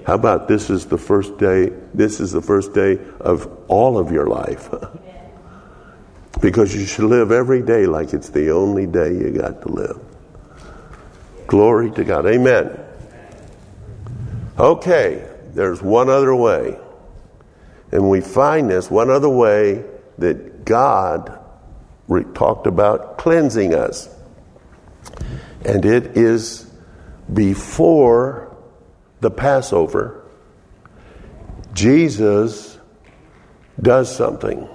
How 0.06 0.14
about 0.14 0.48
this 0.48 0.70
is 0.70 0.86
the 0.86 0.98
first 0.98 1.36
day, 1.36 1.72
this 1.92 2.20
is 2.20 2.32
the 2.32 2.40
first 2.40 2.72
day 2.72 2.98
of 3.20 3.50
all 3.68 3.98
of 3.98 4.12
your 4.12 4.26
life? 4.26 4.70
because 6.40 6.74
you 6.74 6.86
should 6.86 7.04
live 7.04 7.32
every 7.32 7.62
day 7.62 7.86
like 7.86 8.12
it's 8.12 8.28
the 8.28 8.50
only 8.50 8.86
day 8.86 9.12
you 9.12 9.30
got 9.30 9.62
to 9.62 9.68
live. 9.68 10.00
Glory 11.46 11.90
to 11.92 12.04
God. 12.04 12.26
Amen. 12.26 12.78
Okay, 14.58 15.28
there's 15.52 15.82
one 15.82 16.08
other 16.08 16.34
way. 16.34 16.78
And 17.92 18.08
we 18.08 18.20
find 18.20 18.70
this 18.70 18.90
one 18.90 19.10
other 19.10 19.28
way 19.28 19.84
that 20.18 20.64
God 20.64 21.38
talked 22.34 22.66
about 22.66 23.18
cleansing 23.18 23.74
us. 23.74 24.08
And 25.64 25.84
it 25.84 26.16
is 26.16 26.70
before 27.32 28.56
the 29.20 29.30
Passover, 29.30 30.24
Jesus 31.72 32.78
does 33.80 34.14
something. 34.14 34.68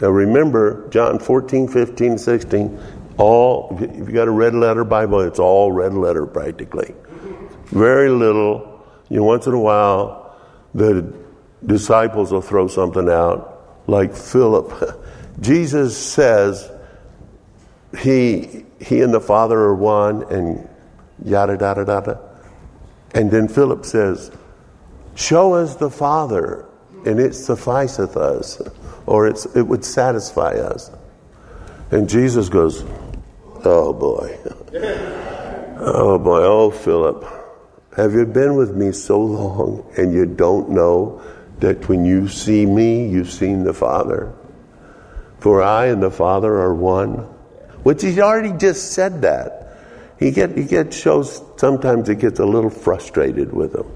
Now 0.00 0.08
remember, 0.08 0.88
John 0.88 1.18
14, 1.18 1.68
15, 1.68 2.18
16, 2.18 2.80
all, 3.18 3.76
if 3.80 3.96
you've 3.96 4.12
got 4.12 4.28
a 4.28 4.30
red 4.30 4.54
letter 4.54 4.84
Bible, 4.84 5.20
it's 5.20 5.38
all 5.38 5.72
red 5.72 5.94
letter 5.94 6.26
practically. 6.26 6.94
Very 7.66 8.08
little. 8.08 8.84
You 9.08 9.18
know, 9.18 9.24
once 9.24 9.46
in 9.46 9.52
a 9.52 9.60
while, 9.60 10.36
the 10.74 11.12
disciples 11.64 12.32
will 12.32 12.40
throw 12.40 12.66
something 12.68 13.08
out, 13.08 13.82
like 13.86 14.14
Philip. 14.14 14.98
Jesus 15.40 15.96
says 15.96 16.70
he, 17.98 18.64
he 18.80 19.00
and 19.00 19.12
the 19.12 19.20
Father 19.20 19.58
are 19.58 19.74
one, 19.74 20.22
and 20.24 20.68
yada, 21.24 21.56
yada, 21.60 21.84
yada. 21.86 22.20
And 23.14 23.30
then 23.30 23.48
Philip 23.48 23.84
says, 23.84 24.30
Show 25.14 25.54
us 25.54 25.76
the 25.76 25.90
Father, 25.90 26.66
and 27.04 27.18
it 27.18 27.34
sufficeth 27.34 28.16
us, 28.16 28.60
or 29.06 29.26
it's, 29.26 29.46
it 29.56 29.62
would 29.62 29.84
satisfy 29.84 30.52
us. 30.52 30.90
And 31.90 32.08
Jesus 32.08 32.48
goes, 32.48 32.84
Oh 33.64 33.92
boy. 33.92 34.38
Oh 35.82 36.18
boy, 36.18 36.42
oh 36.42 36.70
Philip. 36.70 37.24
Have 37.96 38.12
you 38.12 38.24
been 38.24 38.54
with 38.54 38.76
me 38.76 38.92
so 38.92 39.20
long 39.20 39.92
and 39.96 40.12
you 40.12 40.24
don't 40.24 40.70
know 40.70 41.20
that 41.58 41.88
when 41.88 42.04
you 42.04 42.28
see 42.28 42.64
me, 42.64 43.08
you've 43.08 43.30
seen 43.30 43.64
the 43.64 43.74
Father? 43.74 44.32
For 45.40 45.62
I 45.62 45.86
and 45.86 46.02
the 46.02 46.10
Father 46.10 46.54
are 46.60 46.74
one. 46.74 47.26
Which 47.82 48.02
he's 48.02 48.18
already 48.18 48.52
just 48.56 48.92
said 48.92 49.22
that. 49.22 49.78
He 50.18 50.30
get 50.30 50.56
he 50.56 50.64
gets 50.64 50.96
shows 50.96 51.42
sometimes 51.56 52.08
he 52.08 52.14
gets 52.14 52.38
a 52.40 52.44
little 52.44 52.68
frustrated 52.68 53.52
with 53.52 53.72
them. 53.72 53.90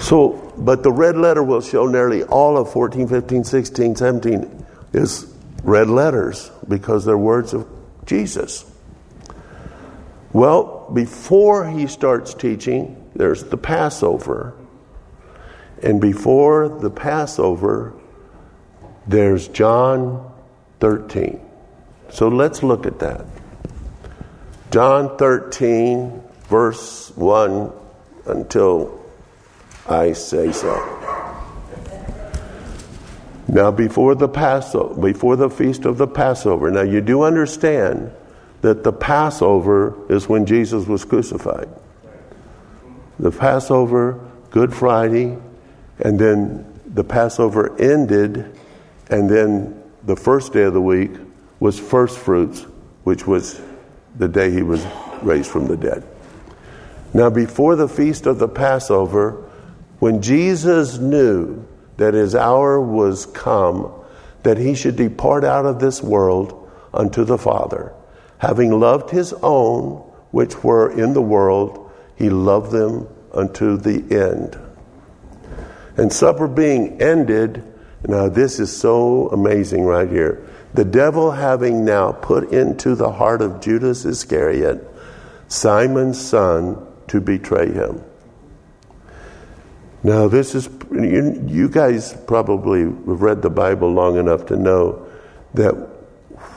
So, 0.00 0.52
but 0.56 0.82
the 0.82 0.92
red 0.92 1.16
letter 1.16 1.42
will 1.42 1.60
show 1.60 1.86
nearly 1.86 2.22
all 2.22 2.56
of 2.56 2.72
14, 2.72 3.06
15, 3.06 3.44
16, 3.44 3.96
17 3.96 4.66
is 4.92 5.32
red 5.62 5.88
letters 5.88 6.50
because 6.68 7.04
they're 7.04 7.18
words 7.18 7.52
of 7.52 7.66
Jesus. 8.06 8.64
Well, 10.32 10.90
before 10.92 11.68
he 11.68 11.86
starts 11.86 12.34
teaching, 12.34 13.10
there's 13.14 13.44
the 13.44 13.56
Passover. 13.56 14.54
And 15.82 16.00
before 16.00 16.68
the 16.68 16.90
Passover, 16.90 17.94
there's 19.10 19.48
John 19.48 20.30
13. 20.78 21.40
So 22.10 22.28
let's 22.28 22.62
look 22.62 22.86
at 22.86 23.00
that. 23.00 23.26
John 24.70 25.16
13, 25.18 26.22
verse 26.44 27.10
1 27.16 27.72
until 28.26 29.04
I 29.88 30.12
say 30.12 30.52
so. 30.52 30.96
Now, 33.48 33.72
before 33.72 34.14
the 34.14 34.28
Passover, 34.28 34.94
before 35.00 35.34
the 35.34 35.50
feast 35.50 35.84
of 35.84 35.98
the 35.98 36.06
Passover, 36.06 36.70
now 36.70 36.82
you 36.82 37.00
do 37.00 37.22
understand 37.22 38.12
that 38.60 38.84
the 38.84 38.92
Passover 38.92 39.96
is 40.08 40.28
when 40.28 40.46
Jesus 40.46 40.86
was 40.86 41.04
crucified. 41.04 41.68
The 43.18 43.32
Passover, 43.32 44.20
Good 44.50 44.72
Friday, 44.72 45.36
and 45.98 46.16
then 46.16 46.80
the 46.86 47.02
Passover 47.02 47.76
ended, 47.80 48.56
and 49.10 49.28
then 49.28 49.82
the 50.04 50.16
first 50.16 50.52
day 50.52 50.62
of 50.62 50.74
the 50.74 50.80
week 50.80 51.12
was 51.58 51.78
first 51.78 52.18
fruits, 52.18 52.66
which 53.04 53.26
was 53.26 53.60
the 54.16 54.28
day 54.28 54.50
he 54.50 54.62
was 54.62 54.84
raised 55.22 55.50
from 55.50 55.66
the 55.66 55.76
dead. 55.76 56.04
Now, 57.12 57.28
before 57.28 57.76
the 57.76 57.88
feast 57.88 58.26
of 58.26 58.38
the 58.38 58.48
Passover, 58.48 59.50
when 59.98 60.22
Jesus 60.22 60.98
knew 60.98 61.66
that 61.96 62.14
his 62.14 62.34
hour 62.34 62.80
was 62.80 63.26
come, 63.26 63.92
that 64.42 64.56
he 64.56 64.74
should 64.74 64.96
depart 64.96 65.44
out 65.44 65.66
of 65.66 65.80
this 65.80 66.02
world 66.02 66.70
unto 66.94 67.24
the 67.24 67.36
Father, 67.36 67.92
having 68.38 68.78
loved 68.78 69.10
his 69.10 69.32
own 69.42 69.98
which 70.30 70.62
were 70.62 70.90
in 70.98 71.12
the 71.12 71.22
world, 71.22 71.90
he 72.16 72.30
loved 72.30 72.70
them 72.70 73.08
unto 73.32 73.76
the 73.76 73.96
end. 74.16 74.56
And 75.96 76.12
supper 76.12 76.46
being 76.46 77.02
ended, 77.02 77.69
now 78.06 78.28
this 78.28 78.60
is 78.60 78.74
so 78.74 79.28
amazing 79.28 79.84
right 79.84 80.08
here. 80.08 80.46
The 80.74 80.84
devil 80.84 81.32
having 81.32 81.84
now 81.84 82.12
put 82.12 82.52
into 82.52 82.94
the 82.94 83.10
heart 83.10 83.42
of 83.42 83.60
Judas 83.60 84.04
Iscariot, 84.04 84.88
Simon's 85.48 86.20
son, 86.20 86.86
to 87.08 87.20
betray 87.20 87.72
him. 87.72 88.02
Now, 90.02 90.28
this 90.28 90.54
is, 90.54 90.68
you, 90.90 91.44
you 91.46 91.68
guys 91.68 92.16
probably 92.26 92.82
have 92.82 93.20
read 93.20 93.42
the 93.42 93.50
Bible 93.50 93.92
long 93.92 94.16
enough 94.16 94.46
to 94.46 94.56
know 94.56 95.06
that 95.54 95.72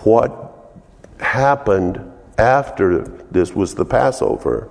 what 0.03 0.71
happened 1.19 2.13
after 2.37 3.01
this 3.31 3.53
was 3.53 3.75
the 3.75 3.83
Passover. 3.83 4.69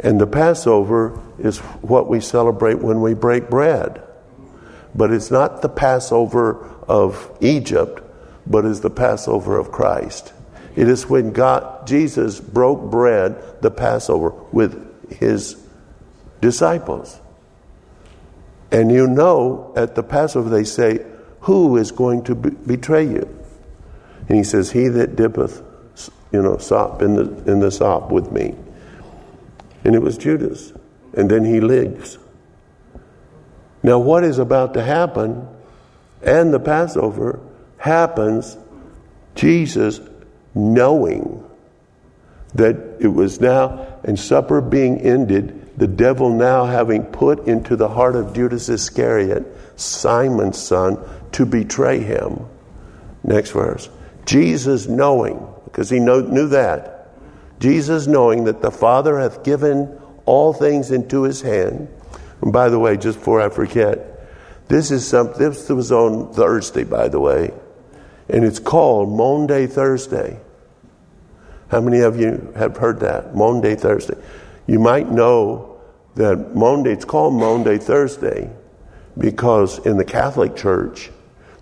And 0.00 0.20
the 0.20 0.26
Passover 0.26 1.18
is 1.38 1.58
what 1.80 2.08
we 2.08 2.20
celebrate 2.20 2.80
when 2.80 3.00
we 3.00 3.14
break 3.14 3.48
bread. 3.48 4.03
But 4.94 5.12
it's 5.12 5.30
not 5.30 5.62
the 5.62 5.68
Passover 5.68 6.64
of 6.88 7.36
Egypt, 7.40 8.00
but 8.46 8.64
is 8.64 8.80
the 8.80 8.90
Passover 8.90 9.58
of 9.58 9.72
Christ. 9.72 10.32
It 10.76 10.88
is 10.88 11.08
when 11.08 11.32
God, 11.32 11.86
Jesus 11.86 12.40
broke 12.40 12.90
bread, 12.90 13.62
the 13.62 13.70
Passover, 13.70 14.30
with 14.52 15.12
his 15.12 15.56
disciples. 16.40 17.20
And 18.70 18.90
you 18.90 19.06
know, 19.06 19.72
at 19.76 19.94
the 19.94 20.02
Passover, 20.02 20.50
they 20.50 20.64
say, 20.64 21.04
Who 21.40 21.76
is 21.76 21.92
going 21.92 22.24
to 22.24 22.34
be- 22.34 22.50
betray 22.50 23.04
you? 23.04 23.28
And 24.28 24.36
he 24.36 24.44
says, 24.44 24.70
He 24.72 24.88
that 24.88 25.16
dippeth, 25.16 25.62
you 26.32 26.42
know, 26.42 26.58
sop 26.58 27.02
in 27.02 27.14
the, 27.14 27.50
in 27.50 27.60
the 27.60 27.70
sop 27.70 28.10
with 28.10 28.32
me. 28.32 28.54
And 29.84 29.94
it 29.94 30.02
was 30.02 30.18
Judas. 30.18 30.72
And 31.12 31.30
then 31.30 31.44
he 31.44 31.60
leaves. 31.60 32.18
Now, 33.84 33.98
what 33.98 34.24
is 34.24 34.38
about 34.38 34.74
to 34.74 34.82
happen 34.82 35.46
and 36.22 36.52
the 36.54 36.58
Passover 36.58 37.38
happens, 37.76 38.56
Jesus 39.34 40.00
knowing 40.54 41.44
that 42.54 42.76
it 42.98 43.08
was 43.08 43.40
now, 43.40 43.86
and 44.04 44.18
supper 44.18 44.62
being 44.62 45.00
ended, 45.00 45.76
the 45.76 45.86
devil 45.86 46.30
now 46.30 46.64
having 46.64 47.04
put 47.04 47.46
into 47.46 47.76
the 47.76 47.88
heart 47.88 48.16
of 48.16 48.32
Judas 48.32 48.70
Iscariot, 48.70 49.44
Simon's 49.76 50.58
son, 50.58 50.98
to 51.32 51.44
betray 51.44 51.98
him. 51.98 52.46
Next 53.22 53.50
verse. 53.50 53.90
Jesus 54.24 54.86
knowing, 54.86 55.46
because 55.64 55.90
he 55.90 55.98
know, 55.98 56.20
knew 56.20 56.48
that, 56.48 57.10
Jesus 57.60 58.06
knowing 58.06 58.44
that 58.44 58.62
the 58.62 58.70
Father 58.70 59.18
hath 59.18 59.44
given 59.44 60.00
all 60.24 60.54
things 60.54 60.90
into 60.90 61.24
his 61.24 61.42
hand. 61.42 61.88
And 62.42 62.52
by 62.52 62.68
the 62.68 62.78
way, 62.78 62.96
just 62.96 63.18
before 63.18 63.40
I 63.40 63.48
forget, 63.48 64.10
this 64.68 64.90
is 64.90 65.06
something, 65.06 65.38
this 65.38 65.68
was 65.68 65.92
on 65.92 66.32
Thursday, 66.32 66.84
by 66.84 67.08
the 67.08 67.20
way, 67.20 67.52
and 68.28 68.44
it's 68.44 68.58
called 68.58 69.10
Maundy 69.10 69.66
Thursday. 69.66 70.38
How 71.68 71.80
many 71.80 72.00
of 72.00 72.18
you 72.18 72.52
have 72.56 72.76
heard 72.76 73.00
that? 73.00 73.34
Maundy 73.34 73.74
Thursday. 73.74 74.16
You 74.66 74.78
might 74.78 75.10
know 75.10 75.80
that 76.14 76.54
Maundy, 76.54 76.90
it's 76.90 77.04
called 77.04 77.34
Maundy 77.34 77.78
Thursday 77.78 78.50
because 79.18 79.84
in 79.86 79.96
the 79.96 80.04
Catholic 80.04 80.56
Church, 80.56 81.10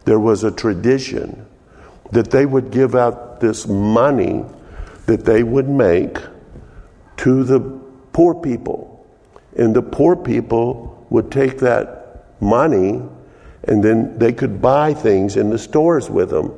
there 0.05 0.21
was 0.21 0.45
a 0.45 0.51
tradition 0.51 1.47
that 2.13 2.31
they 2.31 2.47
would 2.47 2.71
give 2.71 2.95
out 2.95 3.41
this 3.41 3.67
money 3.67 4.45
that 5.07 5.25
they 5.25 5.43
would 5.43 5.69
make 5.69 6.19
to 7.19 7.45
the 7.45 7.61
poor 8.13 8.35
people. 8.35 8.92
And 9.57 9.75
the 9.75 9.83
poor 9.83 10.17
people 10.17 11.07
would 11.11 11.31
take 11.31 11.59
that 11.59 12.27
money 12.41 13.03
and 13.65 13.83
then 13.83 14.19
they 14.19 14.33
could 14.33 14.61
buy 14.61 14.93
things 14.93 15.37
in 15.37 15.51
the 15.51 15.59
stores 15.59 16.11
with 16.11 16.31
them. 16.31 16.53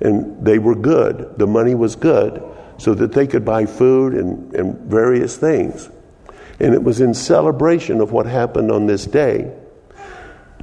And 0.00 0.44
they 0.44 0.58
were 0.58 0.74
good. 0.74 1.38
The 1.38 1.46
money 1.46 1.74
was 1.74 1.96
good 1.96 2.42
so 2.78 2.94
that 2.94 3.12
they 3.12 3.26
could 3.26 3.44
buy 3.44 3.66
food 3.66 4.14
and, 4.14 4.54
and 4.54 4.78
various 4.80 5.36
things. 5.36 5.88
And 6.60 6.74
it 6.74 6.82
was 6.82 7.00
in 7.00 7.14
celebration 7.14 8.00
of 8.00 8.12
what 8.12 8.26
happened 8.26 8.70
on 8.70 8.86
this 8.86 9.04
day. 9.06 9.52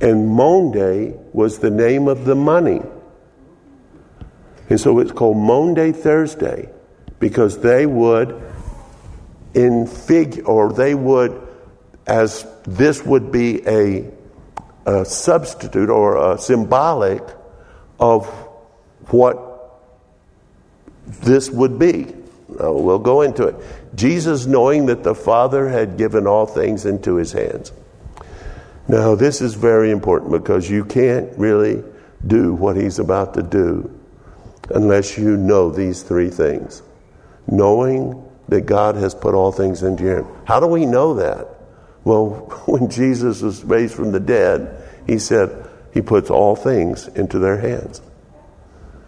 And 0.02 0.28
Maundy 0.28 1.14
was 1.34 1.60
the 1.60 1.70
name 1.70 2.08
of 2.08 2.26
the 2.26 2.36
money. 2.36 2.82
And 4.70 4.80
so 4.80 5.00
it's 5.00 5.12
called 5.12 5.38
Maundy 5.38 5.92
Thursday 5.92 6.70
because 7.20 7.60
they 7.60 7.86
would 7.86 8.42
in 9.54 9.86
fig 9.86 10.44
or 10.46 10.72
they 10.72 10.96
would 10.96 11.50
as 12.08 12.46
this 12.64 13.04
would 13.04 13.32
be 13.32 13.66
a, 13.68 14.12
a 14.86 15.06
substitute 15.06 15.90
or 15.90 16.34
a 16.34 16.38
symbolic 16.38 17.24
of 18.00 18.26
what 19.10 19.52
this 21.06 21.50
would 21.50 21.78
be. 21.78 22.14
Now, 22.60 22.74
we'll 22.74 23.00
go 23.00 23.22
into 23.22 23.48
it. 23.48 23.56
Jesus, 23.96 24.46
knowing 24.46 24.88
that 24.88 25.04
the 25.04 25.16
Father 25.16 25.70
had 25.70 25.98
given 25.98 26.28
all 26.28 26.46
things 26.46 26.86
into 26.86 27.16
his 27.16 27.32
hands. 27.32 27.72
Now, 28.88 29.16
this 29.16 29.42
is 29.42 29.54
very 29.54 29.92
important 29.92 30.32
because 30.32 30.70
you 30.70 30.84
can't 30.84 31.38
really 31.38 31.84
do 32.26 32.54
what 32.54 32.76
he's 32.76 33.00
about 33.00 33.34
to 33.36 33.44
do 33.44 33.90
unless 34.70 35.18
you 35.18 35.38
know 35.38 35.70
these 35.70 36.04
three 36.04 36.30
things. 36.30 36.82
Knowing 37.48 38.30
that 38.48 38.62
God 38.62 38.96
has 38.96 39.16
put 39.16 39.34
all 39.34 39.52
things 39.52 39.84
into 39.84 40.04
your 40.04 40.24
hand. 40.24 40.36
How 40.46 40.60
do 40.60 40.68
we 40.68 40.86
know 40.86 41.14
that? 41.16 41.48
Well, 42.04 42.30
when 42.66 42.90
Jesus 42.90 43.42
was 43.42 43.64
raised 43.64 43.94
from 43.94 44.12
the 44.12 44.20
dead, 44.20 44.84
he 45.08 45.20
said 45.20 45.70
he 45.94 46.02
puts 46.02 46.30
all 46.30 46.56
things 46.56 47.08
into 47.10 47.40
their 47.40 47.58
hands. 47.58 48.02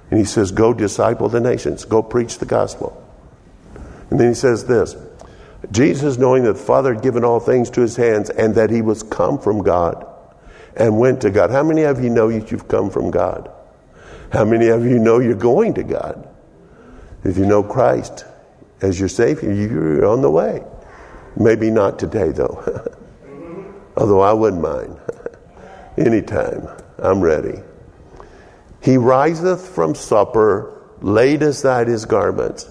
And 0.09 0.19
he 0.19 0.25
says, 0.25 0.51
Go 0.51 0.73
disciple 0.73 1.29
the 1.29 1.39
nations, 1.39 1.85
go 1.85 2.03
preach 2.03 2.37
the 2.37 2.45
gospel. 2.45 2.99
And 4.09 4.19
then 4.19 4.29
he 4.29 4.35
says 4.35 4.65
this 4.65 4.95
Jesus, 5.71 6.17
knowing 6.17 6.43
that 6.43 6.53
the 6.53 6.59
Father 6.59 6.93
had 6.93 7.03
given 7.03 7.23
all 7.23 7.39
things 7.39 7.69
to 7.71 7.81
his 7.81 7.95
hands 7.95 8.29
and 8.29 8.55
that 8.55 8.69
he 8.69 8.81
was 8.81 9.01
come 9.01 9.39
from 9.39 9.63
God 9.63 10.05
and 10.75 10.99
went 10.99 11.21
to 11.21 11.31
God. 11.31 11.51
How 11.51 11.63
many 11.63 11.83
of 11.83 12.03
you 12.03 12.09
know 12.09 12.31
that 12.31 12.51
you've 12.51 12.67
come 12.67 12.89
from 12.89 13.11
God? 13.11 13.49
How 14.31 14.45
many 14.45 14.67
of 14.67 14.83
you 14.83 14.99
know 14.99 15.19
you're 15.19 15.35
going 15.35 15.75
to 15.75 15.83
God? 15.83 16.27
If 17.23 17.37
you 17.37 17.45
know 17.45 17.63
Christ 17.63 18.25
as 18.81 18.99
your 18.99 19.09
Savior, 19.09 19.53
you're 19.53 20.05
on 20.05 20.21
the 20.21 20.31
way. 20.31 20.63
Maybe 21.35 21.69
not 21.71 21.99
today, 21.99 22.29
though. 22.29 22.63
Although 23.97 24.21
I 24.21 24.33
wouldn't 24.33 24.61
mind. 24.61 24.97
Anytime. 25.97 26.67
I'm 26.99 27.21
ready. 27.21 27.59
He 28.81 28.97
riseth 28.97 29.67
from 29.67 29.95
supper, 29.95 30.81
laid 31.01 31.43
aside 31.43 31.87
his 31.87 32.05
garments. 32.05 32.69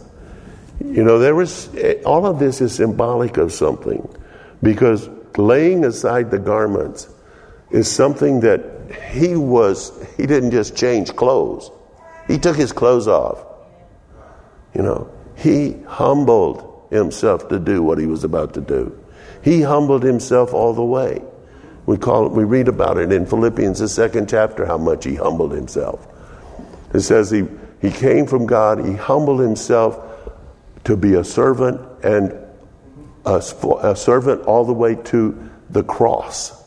You 0.81 1.05
know, 1.05 1.19
there 1.19 1.35
was 1.35 1.69
all 2.05 2.27
of 2.27 2.39
this 2.39 2.61
is 2.61 2.75
symbolic 2.75 3.37
of 3.37 3.53
something 3.53 4.09
because 4.63 5.09
laying 5.37 5.85
aside 5.85 6.31
the 6.31 6.39
garments 6.39 7.09
is 7.71 7.91
something 7.91 8.41
that 8.41 8.61
he 9.13 9.37
was, 9.37 9.93
he 10.17 10.27
didn't 10.27 10.51
just 10.51 10.77
change 10.77 11.15
clothes, 11.15 11.71
he 12.29 12.39
took 12.39 12.57
his 12.57 12.73
clothes 12.73 13.09
off. 13.09 13.45
You 14.75 14.83
know, 14.83 15.13
he 15.37 15.77
humbled 15.87 16.72
himself 16.93 17.49
to 17.49 17.59
do 17.59 17.83
what 17.83 17.99
he 17.99 18.07
was 18.07 18.25
about 18.25 18.55
to 18.55 18.61
do. 18.61 18.99
He 19.43 19.63
humbled 19.63 20.03
himself 20.03 20.53
all 20.53 20.73
the 20.73 20.85
way. 20.85 21.23
We 21.87 21.97
call 21.97 22.27
it, 22.27 22.33
we 22.33 22.45
read 22.45 22.69
about 22.69 22.99
it 22.99 23.11
in 23.11 23.27
Philippians, 23.27 23.81
the 23.81 23.89
second 23.89 24.29
chapter, 24.29 24.67
how 24.67 24.79
much 24.79 25.05
he 25.05 25.17
humbled 25.17 25.53
himself. 25.53 26.07
It 26.95 27.01
says 27.01 27.31
he, 27.31 27.45
he 27.81 27.91
came 27.91 28.27
from 28.27 28.47
God, 28.47 28.85
he 28.85 28.95
humbled 28.95 29.41
himself 29.41 29.99
to 30.85 30.97
be 30.97 31.15
a 31.15 31.25
servant 31.25 31.81
and 32.05 32.33
a, 33.25 33.43
a 33.83 33.97
servant 33.97 34.43
all 34.43 34.65
the 34.65 34.73
way 34.73 34.95
to 34.95 35.51
the 35.71 35.83
cross. 35.83 36.63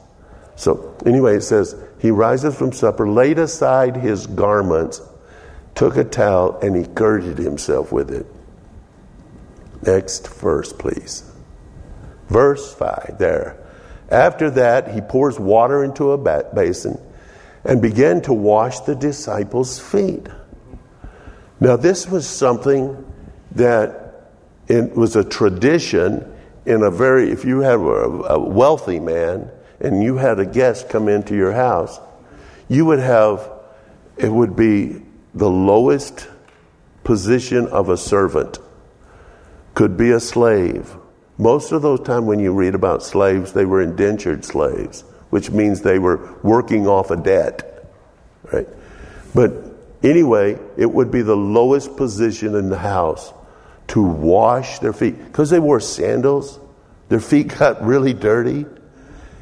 So, 0.56 0.98
anyway, 1.06 1.38
it 1.38 1.42
says, 1.42 1.76
He 2.00 2.12
rises 2.12 2.56
from 2.56 2.72
supper, 2.72 3.08
laid 3.08 3.40
aside 3.40 3.98
his 3.98 4.26
garments, 4.28 5.02
took 5.76 5.98
a 5.98 6.04
towel, 6.04 6.60
and 6.62 6.76
he 6.76 6.84
girded 6.84 7.38
himself 7.38 7.92
with 7.92 8.12
it. 8.12 8.26
Next 9.86 10.28
verse, 10.28 10.74
please. 10.74 11.24
Verse 12.28 12.74
5, 12.74 13.18
there. 13.20 13.58
After 14.10 14.50
that, 14.52 14.94
he 14.94 15.02
pours 15.02 15.40
water 15.40 15.84
into 15.84 16.12
a 16.12 16.18
basin 16.18 17.00
and 17.64 17.82
began 17.82 18.22
to 18.22 18.34
wash 18.34 18.80
the 18.82 18.96
disciples' 18.96 19.80
feet. 19.80 20.28
Now, 21.60 21.76
this 21.76 22.08
was 22.08 22.28
something 22.28 23.12
that 23.52 24.32
it 24.68 24.96
was 24.96 25.16
a 25.16 25.24
tradition 25.24 26.32
in 26.66 26.82
a 26.82 26.92
very, 26.92 27.32
if 27.32 27.46
you 27.46 27.62
a, 27.86 28.34
a 28.34 28.40
wealthy 28.40 29.00
man 29.00 29.50
and 29.80 30.04
you 30.04 30.18
had 30.18 30.40
a 30.40 30.46
guest 30.46 30.90
come 30.90 31.08
into 31.08 31.36
your 31.36 31.54
house, 31.54 32.00
you 32.68 32.86
would 32.86 33.00
have, 33.00 33.52
it 34.18 34.30
would 34.30 34.56
be 34.56 35.02
the 35.34 35.50
lowest 35.50 36.28
position 37.04 37.68
of 37.68 37.90
a 37.90 37.98
servant, 37.98 38.58
could 39.76 39.98
be 39.98 40.12
a 40.12 40.20
slave. 40.20 40.96
Most 41.38 41.72
of 41.74 41.82
those 41.82 42.00
time 42.00 42.26
when 42.26 42.40
you 42.40 42.54
read 42.54 42.74
about 42.74 43.04
slaves, 43.04 43.54
they 43.54 43.66
were 43.66 43.82
indentured 43.82 44.46
slaves, 44.46 45.04
which 45.30 45.52
means 45.52 45.82
they 45.82 46.00
were 46.00 46.34
working 46.42 46.88
off 46.88 47.12
a 47.12 47.18
debt, 47.18 47.86
right? 48.52 48.68
But 49.36 49.52
anyway, 50.02 50.58
it 50.78 50.90
would 50.90 51.12
be 51.12 51.22
the 51.22 51.36
lowest 51.36 51.98
position 51.98 52.56
in 52.56 52.70
the 52.70 52.78
house 52.78 53.34
to 53.88 54.02
wash 54.02 54.80
their 54.80 54.94
feet 54.94 55.24
because 55.26 55.50
they 55.50 55.60
wore 55.60 55.82
sandals. 55.82 56.58
Their 57.10 57.20
feet 57.20 57.48
got 57.60 57.86
really 57.86 58.14
dirty. 58.14 58.66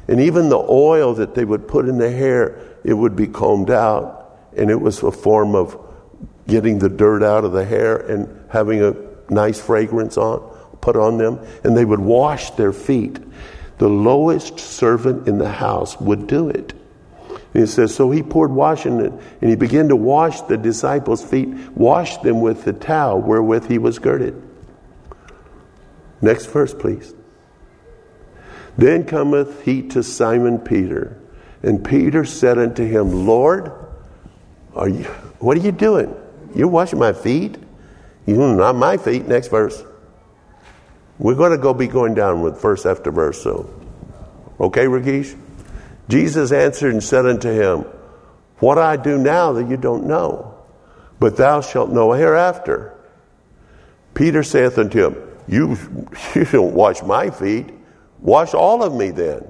And 0.08 0.20
even 0.20 0.48
the 0.48 0.58
oil 0.58 1.14
that 1.14 1.34
they 1.34 1.44
would 1.44 1.66
put 1.68 1.88
in 1.88 1.96
the 1.96 2.10
hair, 2.10 2.58
it 2.82 2.92
would 2.92 3.16
be 3.16 3.28
combed 3.28 3.70
out. 3.70 4.36
And 4.56 4.70
it 4.70 4.80
was 4.80 5.02
a 5.02 5.12
form 5.12 5.54
of 5.54 5.80
getting 6.46 6.78
the 6.78 6.90
dirt 6.90 7.22
out 7.22 7.44
of 7.44 7.52
the 7.52 7.64
hair 7.64 7.96
and 7.96 8.44
having 8.50 8.82
a 8.82 9.13
nice 9.28 9.60
fragrance 9.60 10.16
on, 10.16 10.40
put 10.80 10.96
on 10.96 11.18
them. 11.18 11.40
And 11.62 11.76
they 11.76 11.84
would 11.84 12.00
wash 12.00 12.50
their 12.52 12.72
feet. 12.72 13.18
The 13.78 13.88
lowest 13.88 14.58
servant 14.58 15.28
in 15.28 15.38
the 15.38 15.50
house 15.50 16.00
would 16.00 16.26
do 16.26 16.48
it. 16.48 16.72
And 17.54 17.62
he 17.62 17.66
says, 17.66 17.94
So 17.94 18.10
he 18.10 18.22
poured 18.22 18.50
washing 18.50 19.00
it, 19.00 19.12
and 19.40 19.50
he 19.50 19.56
began 19.56 19.88
to 19.88 19.96
wash 19.96 20.40
the 20.42 20.56
disciples' 20.56 21.24
feet, 21.24 21.48
washed 21.76 22.22
them 22.22 22.40
with 22.40 22.64
the 22.64 22.72
towel 22.72 23.20
wherewith 23.20 23.68
he 23.68 23.78
was 23.78 23.98
girded. 23.98 24.40
Next 26.20 26.46
verse, 26.46 26.74
please. 26.74 27.14
Then 28.76 29.04
cometh 29.04 29.62
he 29.62 29.82
to 29.88 30.02
Simon 30.02 30.58
Peter, 30.58 31.20
and 31.62 31.84
Peter 31.84 32.24
said 32.24 32.58
unto 32.58 32.84
him, 32.84 33.26
Lord, 33.26 33.72
are 34.74 34.88
you, 34.88 35.04
what 35.38 35.56
are 35.56 35.60
you 35.60 35.72
doing? 35.72 36.14
You're 36.54 36.68
washing 36.68 36.98
my 36.98 37.12
feet? 37.12 37.56
You 38.26 38.36
not 38.54 38.76
my 38.76 38.96
feet. 38.96 39.26
Next 39.26 39.48
verse. 39.48 39.82
We're 41.18 41.34
going 41.34 41.52
to 41.52 41.58
go 41.58 41.74
be 41.74 41.86
going 41.86 42.14
down 42.14 42.40
with 42.40 42.60
verse 42.60 42.86
after 42.86 43.10
verse. 43.10 43.42
So, 43.42 43.72
okay, 44.58 44.86
Ragish. 44.86 45.38
Jesus 46.08 46.52
answered 46.52 46.92
and 46.92 47.02
said 47.02 47.26
unto 47.26 47.50
him, 47.50 47.86
What 48.58 48.78
I 48.78 48.96
do 48.96 49.18
now 49.18 49.52
that 49.52 49.68
you 49.68 49.76
don't 49.76 50.06
know, 50.06 50.54
but 51.18 51.36
thou 51.36 51.60
shalt 51.60 51.90
know 51.90 52.12
hereafter. 52.12 52.94
Peter 54.14 54.42
saith 54.42 54.78
unto 54.78 55.06
him, 55.06 55.16
You, 55.46 55.76
you 56.34 56.44
don't 56.44 56.74
wash 56.74 57.02
my 57.02 57.30
feet. 57.30 57.72
Wash 58.20 58.54
all 58.54 58.82
of 58.82 58.94
me 58.94 59.10
then. 59.10 59.46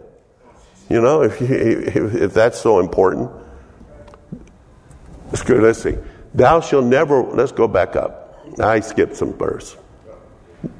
You 0.88 1.00
know, 1.00 1.22
if, 1.22 1.40
if, 1.40 2.14
if 2.14 2.34
that's 2.34 2.60
so 2.60 2.80
important. 2.80 3.30
Let's 5.26 5.42
go, 5.42 5.54
let's 5.56 5.82
see. 5.82 5.96
Thou 6.34 6.60
shalt 6.60 6.84
never, 6.84 7.22
let's 7.22 7.52
go 7.52 7.66
back 7.66 7.96
up. 7.96 8.23
I 8.58 8.80
skipped 8.80 9.16
some 9.16 9.32
verse. 9.32 9.76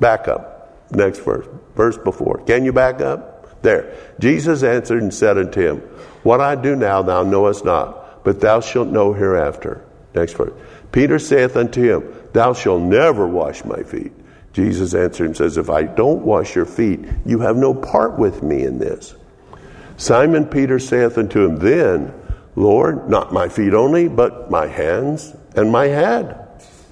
Back 0.01 0.29
up. 0.29 0.91
Next 0.91 1.21
verse. 1.21 1.47
Verse 1.75 1.99
before. 1.99 2.39
Can 2.45 2.65
you 2.65 2.73
back 2.73 3.01
up? 3.01 3.63
There. 3.63 3.97
Jesus 4.21 4.63
answered 4.63 5.03
and 5.03 5.13
said 5.13 5.39
unto 5.39 5.61
him, 5.61 5.79
What 6.23 6.41
I 6.41 6.55
do 6.55 6.77
now 6.77 7.03
thou 7.03 7.23
knowest 7.23 7.65
not, 7.65 8.23
but 8.25 8.41
thou 8.41 8.61
shalt 8.61 8.89
know 8.89 9.13
hereafter. 9.13 9.85
Next 10.15 10.35
verse. 10.35 10.53
Peter 10.93 11.19
saith 11.19 11.57
unto 11.57 11.83
him, 11.83 12.15
Thou 12.33 12.53
shalt 12.53 12.83
never 12.83 13.27
wash 13.27 13.65
my 13.65 13.83
feet. 13.83 14.13
Jesus 14.53 14.95
answered 14.95 15.27
and 15.27 15.37
says, 15.37 15.57
If 15.57 15.71
I 15.71 15.83
don't 15.83 16.23
wash 16.23 16.55
your 16.55 16.67
feet, 16.67 17.01
you 17.27 17.41
have 17.41 17.57
no 17.57 17.75
part 17.75 18.19
with 18.19 18.43
me 18.43 18.65
in 18.65 18.79
this. 18.79 19.15
Simon 19.97 20.47
Peter 20.47 20.79
saith 20.79 21.19
unto 21.19 21.45
him, 21.45 21.57
Then, 21.57 22.15
Lord, 22.55 23.09
not 23.09 23.33
my 23.33 23.49
feet 23.49 23.75
only, 23.75 24.09
but 24.09 24.51
my 24.51 24.67
hands 24.67 25.35
and 25.57 25.73
my 25.73 25.87
head. 25.87 26.44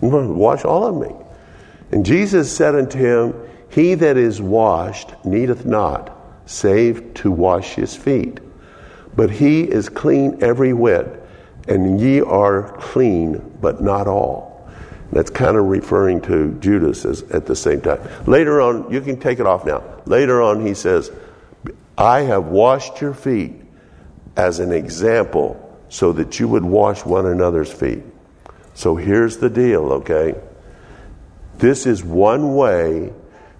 Wash 0.03 0.65
all 0.65 0.85
of 0.87 0.97
me. 0.97 1.15
And 1.93 2.05
Jesus 2.05 2.55
said 2.55 2.75
unto 2.75 2.99
him, 2.99 3.35
He 3.71 3.95
that 3.95 4.17
is 4.17 4.41
washed 4.41 5.13
needeth 5.25 5.65
not, 5.65 6.17
save 6.47 7.15
to 7.15 7.31
wash 7.31 7.75
his 7.75 7.95
feet. 7.95 8.41
But 9.15 9.31
he 9.31 9.63
is 9.63 9.89
clean 9.89 10.43
every 10.43 10.73
whit, 10.73 11.23
and 11.69 12.01
ye 12.01 12.21
are 12.21 12.77
clean, 12.79 13.57
but 13.61 13.83
not 13.83 14.09
all. 14.09 14.69
That's 15.13 15.31
kind 15.31 15.57
of 15.57 15.67
referring 15.67 16.23
to 16.23 16.53
Judas 16.61 17.05
as, 17.05 17.23
at 17.31 17.45
the 17.45 17.55
same 17.55 17.83
time. 17.83 18.01
Later 18.27 18.63
on, 18.63 18.91
you 18.91 19.03
can 19.03 19.21
take 19.21 19.39
it 19.39 19.47
off 19.47 19.67
now. 19.67 19.85
Later 20.07 20.41
on, 20.41 20.67
he 20.67 20.73
says, 20.73 21.13
I 21.99 22.23
have 22.23 22.47
washed 22.47 23.01
your 23.03 23.13
feet 23.13 23.53
as 24.37 24.59
an 24.59 24.73
example 24.73 25.59
so 25.91 26.13
that 26.15 26.41
you 26.41 26.49
would 26.49 26.65
wash 26.65 27.05
one 27.05 27.27
another's 27.27 27.71
feet. 27.71 28.03
So 28.75 28.97
here's 28.97 29.39
the 29.39 29.51
deal, 29.51 29.93
okay? 29.93 30.35
This 31.59 31.87
is 31.87 32.03
one 32.03 32.55
way 32.55 33.13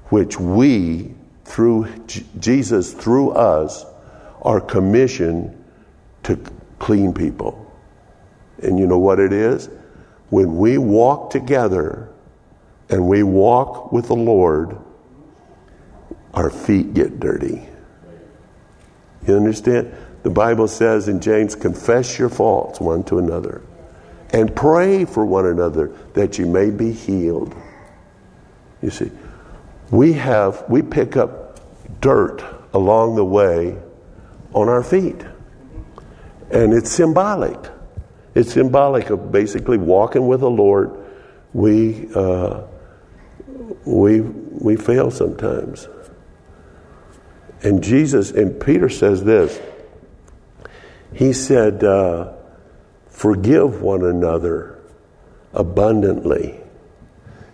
which 0.07 0.39
we, 0.39 1.15
through 1.45 1.89
J- 2.07 2.25
Jesus, 2.39 2.93
through 2.93 3.33
us, 3.33 3.85
are 4.43 4.61
commissioned 4.61 5.57
to 6.25 6.37
clean 6.79 7.13
people. 7.15 7.59
And 8.63 8.79
you 8.79 8.87
know 8.87 8.99
what 8.99 9.21
it 9.21 9.33
is? 9.33 9.69
when 10.33 10.57
we 10.57 10.79
walk 10.79 11.29
together 11.29 12.09
and 12.89 13.07
we 13.07 13.23
walk 13.23 13.93
with 13.93 14.07
the 14.07 14.17
Lord, 14.17 14.79
our 16.33 16.49
feet 16.49 16.95
get 16.95 17.21
dirty. 17.21 17.69
You 19.29 19.37
understand? 19.37 19.95
The 20.23 20.31
Bible 20.31 20.69
says 20.69 21.07
in 21.07 21.21
James, 21.21 21.55
confess 21.55 22.19
your 22.19 22.31
faults 22.31 22.81
one 22.81 23.05
to 23.05 23.19
another 23.19 23.61
and 24.33 24.55
pray 24.55 25.05
for 25.05 25.27
one 25.27 25.47
another 25.47 25.89
that 26.15 26.39
you 26.39 26.47
may 26.47 26.71
be 26.71 26.93
healed. 26.93 27.55
You 28.81 28.91
see, 28.91 29.11
we 29.91 30.15
have, 30.15 30.65
we 30.69 30.83
pick 30.83 31.17
up 31.17 31.61
dirt 32.01 32.43
along 32.73 33.15
the 33.17 33.25
way 33.25 33.77
on 34.55 34.69
our 34.69 34.83
feet. 34.83 35.23
And 36.51 36.73
it's 36.73 36.91
symbolic. 36.91 37.59
It's 38.35 38.53
symbolic 38.53 39.11
of 39.11 39.31
basically 39.31 39.79
walking 39.79 40.27
with 40.27 40.41
the 40.41 40.51
Lord. 40.51 40.99
We, 41.53 42.09
uh, 42.15 42.63
we, 43.85 44.21
we 44.21 44.77
fail 44.77 45.11
sometimes. 45.11 45.89
And 47.63 47.83
Jesus, 47.83 48.31
and 48.31 48.61
Peter 48.61 48.89
says 48.89 49.25
this 49.25 49.61
He 51.13 51.33
said, 51.33 51.85
uh, 51.85 52.33
Forgive 53.13 53.83
one 53.83 54.05
another 54.05 54.81
abundantly. 55.53 56.59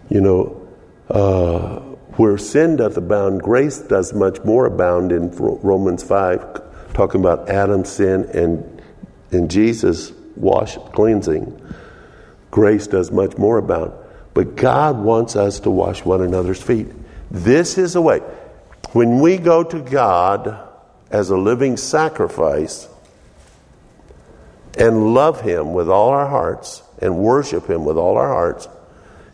You 0.09 0.21
know, 0.23 0.69
uh, 1.11 1.81
where 2.17 2.39
sin 2.39 2.77
doth 2.77 2.97
abound, 2.97 3.43
grace 3.43 3.79
does 3.79 4.15
much 4.15 4.43
more 4.45 4.67
abound 4.67 5.13
in 5.13 5.31
Romans 5.37 6.03
5, 6.03 6.95
talking 6.95 7.21
about 7.21 7.51
Adam's 7.51 7.91
sin 7.91 8.25
and, 8.33 8.83
and 9.31 9.51
Jesus' 9.51 10.13
wash, 10.37 10.77
cleansing. 10.93 11.61
Grace 12.51 12.87
does 12.87 13.11
much 13.11 13.37
more 13.37 13.59
abound. 13.59 13.93
But 14.35 14.57
God 14.57 14.99
wants 14.99 15.37
us 15.37 15.61
to 15.61 15.71
wash 15.71 16.05
one 16.05 16.23
another's 16.23 16.63
feet. 16.63 16.87
This 17.31 17.77
is 17.77 17.95
a 17.95 18.01
way. 18.01 18.21
When 18.93 19.21
we 19.21 19.37
go 19.37 19.63
to 19.65 19.81
God 19.81 20.67
as 21.11 21.31
a 21.31 21.37
living 21.37 21.77
sacrifice 21.77 22.89
and 24.79 25.15
love 25.15 25.41
Him 25.41 25.73
with 25.73 25.89
all 25.89 26.11
our 26.11 26.29
hearts 26.29 26.83
and 27.01 27.19
worship 27.19 27.69
Him 27.69 27.85
with 27.85 27.97
all 27.97 28.17
our 28.17 28.29
hearts, 28.29 28.69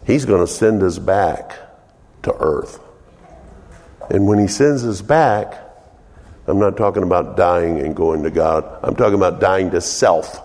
He's 0.06 0.24
going 0.24 0.40
to 0.40 0.52
send 0.52 0.82
us 0.82 0.98
back 0.98 1.56
to 2.22 2.34
earth. 2.34 2.80
And 4.10 4.26
when 4.26 4.38
He 4.38 4.48
sends 4.48 4.84
us 4.84 5.00
back, 5.02 5.60
I'm 6.46 6.58
not 6.58 6.76
talking 6.76 7.02
about 7.02 7.36
dying 7.36 7.80
and 7.80 7.96
going 7.96 8.22
to 8.24 8.30
God. 8.30 8.80
I'm 8.82 8.96
talking 8.96 9.14
about 9.14 9.40
dying 9.40 9.70
to 9.70 9.80
self 9.80 10.40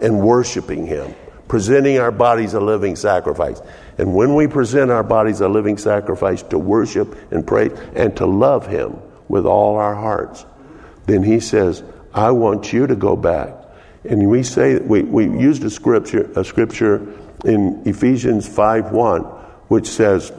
and 0.00 0.20
worshiping 0.20 0.86
Him, 0.86 1.14
presenting 1.48 1.98
our 1.98 2.12
bodies 2.12 2.54
a 2.54 2.60
living 2.60 2.94
sacrifice. 2.94 3.60
And 3.96 4.14
when 4.14 4.34
we 4.34 4.46
present 4.46 4.90
our 4.90 5.02
bodies 5.02 5.40
a 5.40 5.48
living 5.48 5.78
sacrifice 5.78 6.42
to 6.44 6.58
worship 6.58 7.16
and 7.32 7.46
praise 7.46 7.72
and 7.94 8.16
to 8.18 8.26
love 8.26 8.66
Him 8.66 8.98
with 9.28 9.46
all 9.46 9.76
our 9.76 9.94
hearts, 9.94 10.44
then 11.06 11.22
He 11.22 11.40
says, 11.40 11.82
I 12.12 12.30
want 12.30 12.72
you 12.72 12.86
to 12.86 12.96
go 12.96 13.16
back. 13.16 13.54
And 14.04 14.28
we 14.28 14.42
say 14.42 14.78
we, 14.78 15.02
we 15.02 15.24
used 15.24 15.64
a 15.64 15.70
scripture 15.70 16.30
a 16.36 16.44
scripture 16.44 17.14
in 17.44 17.82
Ephesians 17.84 18.48
5 18.48 18.92
1, 18.92 19.22
which 19.68 19.88
says, 19.88 20.32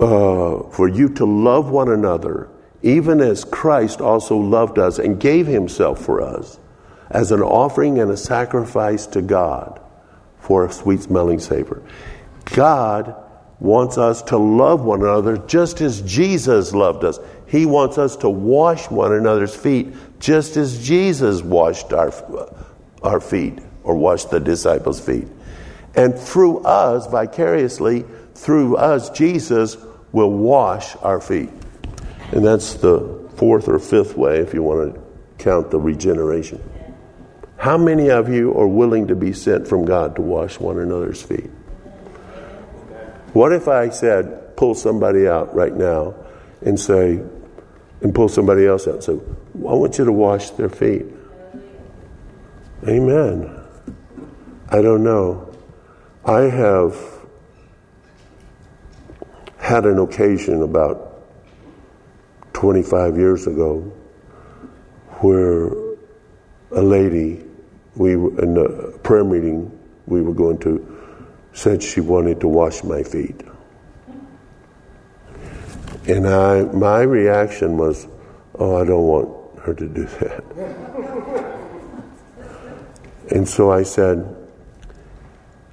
uh, 0.00 0.62
For 0.70 0.88
you 0.88 1.08
to 1.14 1.24
love 1.24 1.70
one 1.70 1.90
another, 1.90 2.48
even 2.82 3.20
as 3.20 3.44
Christ 3.44 4.00
also 4.00 4.36
loved 4.36 4.78
us 4.78 4.98
and 4.98 5.20
gave 5.20 5.46
himself 5.46 6.04
for 6.04 6.22
us 6.22 6.58
as 7.10 7.32
an 7.32 7.42
offering 7.42 7.98
and 7.98 8.10
a 8.10 8.16
sacrifice 8.16 9.06
to 9.06 9.22
God 9.22 9.80
for 10.38 10.66
a 10.66 10.72
sweet 10.72 11.02
smelling 11.02 11.38
savor. 11.38 11.82
God 12.44 13.14
wants 13.60 13.98
us 13.98 14.22
to 14.22 14.38
love 14.38 14.84
one 14.84 15.02
another 15.02 15.36
just 15.36 15.80
as 15.80 16.00
Jesus 16.02 16.72
loved 16.72 17.04
us. 17.04 17.18
He 17.46 17.66
wants 17.66 17.98
us 17.98 18.16
to 18.16 18.30
wash 18.30 18.88
one 18.90 19.12
another's 19.12 19.54
feet 19.54 19.94
just 20.20 20.56
as 20.56 20.84
Jesus 20.84 21.42
washed 21.42 21.92
our, 21.92 22.12
our 23.02 23.20
feet 23.20 23.58
or 23.82 23.94
washed 23.94 24.30
the 24.30 24.40
disciples' 24.40 25.00
feet. 25.00 25.28
And 25.94 26.18
through 26.18 26.60
us, 26.60 27.06
vicariously, 27.06 28.04
through 28.34 28.76
us, 28.76 29.10
Jesus 29.10 29.76
will 30.12 30.30
wash 30.30 30.96
our 30.96 31.20
feet. 31.20 31.50
And 32.32 32.44
that's 32.44 32.74
the 32.74 33.28
fourth 33.36 33.68
or 33.68 33.78
fifth 33.78 34.16
way, 34.16 34.38
if 34.38 34.54
you 34.54 34.62
want 34.62 34.94
to 34.94 35.00
count 35.38 35.70
the 35.70 35.78
regeneration. 35.78 36.62
How 37.56 37.76
many 37.76 38.10
of 38.10 38.28
you 38.28 38.54
are 38.54 38.68
willing 38.68 39.08
to 39.08 39.16
be 39.16 39.32
sent 39.32 39.66
from 39.66 39.84
God 39.84 40.16
to 40.16 40.22
wash 40.22 40.60
one 40.60 40.78
another's 40.78 41.22
feet? 41.22 41.50
What 43.32 43.52
if 43.52 43.68
I 43.68 43.88
said, 43.90 44.56
pull 44.56 44.74
somebody 44.74 45.26
out 45.28 45.54
right 45.54 45.74
now 45.74 46.14
and 46.62 46.78
say, 46.78 47.20
and 48.00 48.14
pull 48.14 48.28
somebody 48.28 48.66
else 48.66 48.86
out 48.86 49.02
say, 49.02 49.18
I 49.66 49.72
want 49.72 49.98
you 49.98 50.04
to 50.04 50.12
wash 50.12 50.50
their 50.50 50.68
feet? 50.68 51.04
Amen. 52.86 53.58
I 54.70 54.80
don't 54.80 55.02
know. 55.02 55.52
I 56.24 56.42
have 56.42 56.96
had 59.58 59.84
an 59.84 59.98
occasion 59.98 60.62
about 60.62 61.22
25 62.52 63.16
years 63.16 63.46
ago 63.46 63.80
where 65.20 65.68
a 66.70 66.82
lady 66.82 67.44
we 67.96 68.12
in 68.12 68.56
a 68.56 68.98
prayer 68.98 69.24
meeting 69.24 69.76
we 70.06 70.22
were 70.22 70.34
going 70.34 70.58
to 70.58 70.96
said 71.52 71.82
she 71.82 72.00
wanted 72.00 72.40
to 72.40 72.48
wash 72.48 72.84
my 72.84 73.02
feet. 73.02 73.40
And 76.06 76.28
I 76.28 76.62
my 76.62 77.00
reaction 77.00 77.76
was, 77.76 78.06
oh, 78.54 78.76
I 78.76 78.84
don't 78.84 79.02
want 79.02 79.37
her 79.60 79.74
to 79.74 79.88
do 79.88 80.04
that. 80.04 80.44
and 83.30 83.48
so 83.48 83.70
I 83.70 83.82
said, 83.82 84.36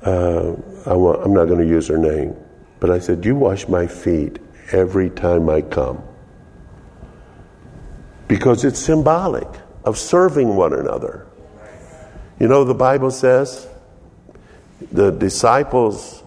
uh, 0.03 0.53
I 0.85 0.93
want, 0.93 1.23
I'm 1.23 1.33
not 1.33 1.45
going 1.45 1.59
to 1.59 1.67
use 1.67 1.87
her 1.87 1.97
name, 1.97 2.35
but 2.79 2.91
I 2.91 2.99
said, 2.99 3.25
you 3.25 3.35
wash 3.35 3.67
my 3.67 3.87
feet 3.87 4.39
every 4.71 5.09
time 5.09 5.49
I 5.49 5.61
come. 5.61 6.03
Because 8.27 8.63
it's 8.63 8.79
symbolic 8.79 9.47
of 9.83 9.97
serving 9.97 10.55
one 10.55 10.73
another. 10.73 11.27
You 12.39 12.47
know, 12.47 12.63
the 12.63 12.73
Bible 12.73 13.11
says 13.11 13.67
the 14.91 15.11
disciples 15.11 16.23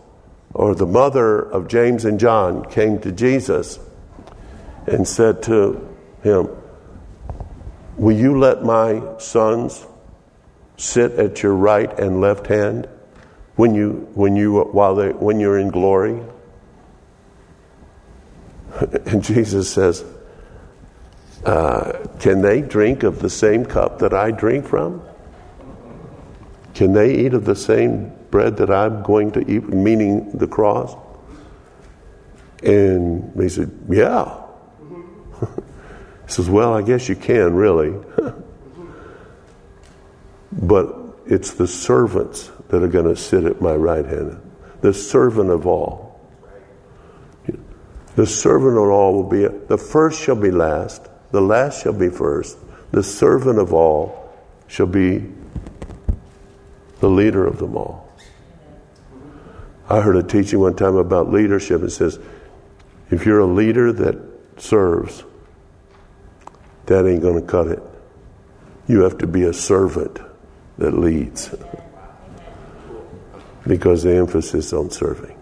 or 0.54 0.74
the 0.74 0.86
mother 0.86 1.40
of 1.40 1.68
James 1.68 2.04
and 2.04 2.18
John 2.18 2.64
came 2.64 2.98
to 3.00 3.12
Jesus 3.12 3.78
and 4.86 5.06
said 5.06 5.42
to 5.44 5.96
him, 6.22 6.48
Will 7.98 8.16
you 8.16 8.38
let 8.38 8.62
my 8.62 9.02
sons 9.18 9.84
sit 10.76 11.12
at 11.12 11.42
your 11.42 11.54
right 11.54 11.98
and 11.98 12.20
left 12.20 12.46
hand 12.46 12.88
when 13.56 13.74
you 13.74 14.08
when 14.14 14.36
you 14.36 14.60
while 14.60 14.94
they 14.94 15.10
when 15.10 15.40
you're 15.40 15.58
in 15.58 15.68
glory? 15.68 16.22
And 19.06 19.24
Jesus 19.24 19.72
says, 19.72 20.04
uh, 21.44 22.06
Can 22.20 22.42
they 22.42 22.60
drink 22.60 23.02
of 23.02 23.18
the 23.18 23.30
same 23.30 23.64
cup 23.64 23.98
that 23.98 24.14
I 24.14 24.30
drink 24.30 24.66
from? 24.66 25.02
Can 26.74 26.92
they 26.92 27.26
eat 27.26 27.34
of 27.34 27.44
the 27.44 27.56
same 27.56 28.12
bread 28.30 28.58
that 28.58 28.70
I'm 28.70 29.02
going 29.02 29.32
to 29.32 29.40
eat, 29.50 29.64
meaning 29.68 30.30
the 30.36 30.46
cross? 30.46 30.94
And 32.62 33.32
he 33.40 33.48
said, 33.48 33.72
Yeah. 33.88 34.47
He 36.28 36.34
says, 36.34 36.50
Well, 36.50 36.74
I 36.74 36.82
guess 36.82 37.08
you 37.08 37.16
can, 37.16 37.54
really. 37.54 37.98
but 40.52 40.94
it's 41.24 41.54
the 41.54 41.66
servants 41.66 42.50
that 42.68 42.82
are 42.82 42.88
going 42.88 43.06
to 43.06 43.16
sit 43.16 43.44
at 43.44 43.62
my 43.62 43.74
right 43.74 44.04
hand. 44.04 44.38
The 44.82 44.92
servant 44.92 45.48
of 45.48 45.66
all. 45.66 46.20
The 48.14 48.26
servant 48.26 48.76
of 48.76 48.90
all 48.90 49.14
will 49.14 49.30
be, 49.30 49.46
the 49.46 49.78
first 49.78 50.20
shall 50.20 50.36
be 50.36 50.50
last, 50.50 51.08
the 51.30 51.40
last 51.40 51.82
shall 51.82 51.94
be 51.94 52.10
first. 52.10 52.58
The 52.90 53.02
servant 53.02 53.58
of 53.58 53.72
all 53.72 54.30
shall 54.66 54.86
be 54.86 55.32
the 57.00 57.08
leader 57.08 57.46
of 57.46 57.58
them 57.58 57.74
all. 57.74 58.12
I 59.88 60.02
heard 60.02 60.16
a 60.16 60.22
teaching 60.22 60.60
one 60.60 60.76
time 60.76 60.96
about 60.96 61.32
leadership. 61.32 61.82
It 61.82 61.90
says, 61.90 62.18
if 63.10 63.24
you're 63.24 63.38
a 63.38 63.46
leader 63.46 63.92
that 63.94 64.18
serves, 64.58 65.24
that 66.88 67.06
ain't 67.06 67.22
going 67.22 67.40
to 67.40 67.46
cut 67.46 67.68
it. 67.68 67.82
You 68.86 69.02
have 69.02 69.18
to 69.18 69.26
be 69.26 69.42
a 69.42 69.52
servant 69.52 70.18
that 70.78 70.98
leads. 70.98 71.54
Because 73.66 74.02
the 74.02 74.16
emphasis 74.16 74.72
on 74.72 74.90
serving. 74.90 75.36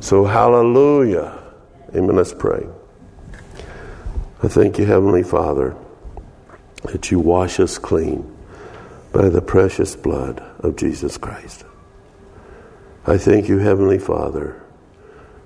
So, 0.00 0.24
hallelujah. 0.24 1.38
Amen. 1.94 2.16
Let's 2.16 2.32
pray. 2.32 2.66
I 4.42 4.48
thank 4.48 4.78
you, 4.78 4.86
Heavenly 4.86 5.22
Father, 5.22 5.76
that 6.84 7.10
you 7.10 7.18
wash 7.18 7.60
us 7.60 7.76
clean 7.76 8.34
by 9.12 9.28
the 9.28 9.42
precious 9.42 9.94
blood 9.94 10.40
of 10.60 10.76
Jesus 10.76 11.18
Christ. 11.18 11.64
I 13.06 13.18
thank 13.18 13.48
you, 13.48 13.58
Heavenly 13.58 13.98
Father, 13.98 14.62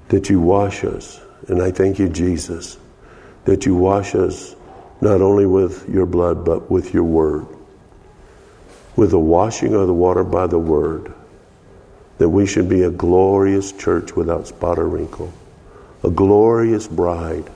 that 0.09 0.31
you 0.31 0.41
wash 0.41 0.85
us, 0.85 1.21
and 1.49 1.61
I 1.61 1.73
thank 1.73 1.99
you, 1.99 2.09
Jesus, 2.09 2.79
that 3.47 3.67
you 3.67 3.75
wash 3.75 4.15
us 4.15 4.55
not 5.01 5.21
only 5.21 5.47
with 5.47 5.89
your 5.89 6.07
blood, 6.07 6.45
but 6.45 6.71
with 6.71 6.95
your 6.95 7.05
word. 7.05 7.47
With 8.97 9.11
the 9.11 9.19
washing 9.19 9.75
of 9.75 9.87
the 9.87 9.95
water 9.95 10.25
by 10.25 10.47
the 10.47 10.59
word, 10.59 11.13
that 12.19 12.29
we 12.29 12.47
should 12.47 12.69
be 12.69 12.83
a 12.83 12.91
glorious 12.91 13.73
church 13.73 14.15
without 14.15 14.47
spot 14.47 14.79
or 14.79 14.87
wrinkle, 14.87 15.33
a 16.03 16.11
glorious 16.11 16.87
bride 16.87 17.51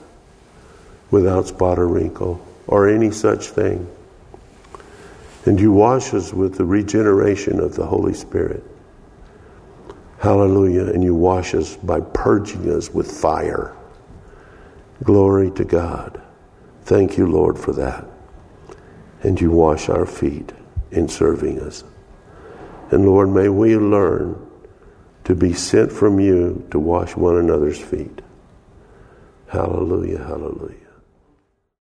without 1.11 1.47
spot 1.47 1.79
or 1.79 1.87
wrinkle, 1.87 2.45
or 2.67 2.87
any 2.87 3.11
such 3.11 3.47
thing. 3.47 3.89
And 5.45 5.59
you 5.59 5.71
wash 5.71 6.13
us 6.13 6.33
with 6.33 6.55
the 6.55 6.65
regeneration 6.65 7.59
of 7.59 7.75
the 7.75 7.85
Holy 7.85 8.13
Spirit. 8.13 8.63
Hallelujah. 10.19 10.87
And 10.87 11.03
you 11.03 11.15
wash 11.15 11.55
us 11.55 11.75
by 11.77 12.01
purging 12.01 12.69
us 12.71 12.93
with 12.93 13.09
fire. 13.09 13.75
Glory 15.03 15.49
to 15.51 15.63
God. 15.63 16.21
Thank 16.89 17.19
you, 17.19 17.27
Lord, 17.27 17.59
for 17.59 17.71
that. 17.73 18.03
And 19.21 19.39
you 19.39 19.51
wash 19.51 19.89
our 19.89 20.07
feet 20.07 20.51
in 20.89 21.07
serving 21.07 21.59
us. 21.59 21.83
And 22.89 23.05
Lord, 23.05 23.29
may 23.29 23.47
we 23.47 23.77
learn 23.77 24.43
to 25.25 25.35
be 25.35 25.53
sent 25.53 25.91
from 25.91 26.19
you 26.19 26.67
to 26.71 26.79
wash 26.79 27.15
one 27.15 27.37
another's 27.37 27.79
feet. 27.79 28.23
Hallelujah, 29.49 30.17
hallelujah. 30.17 30.88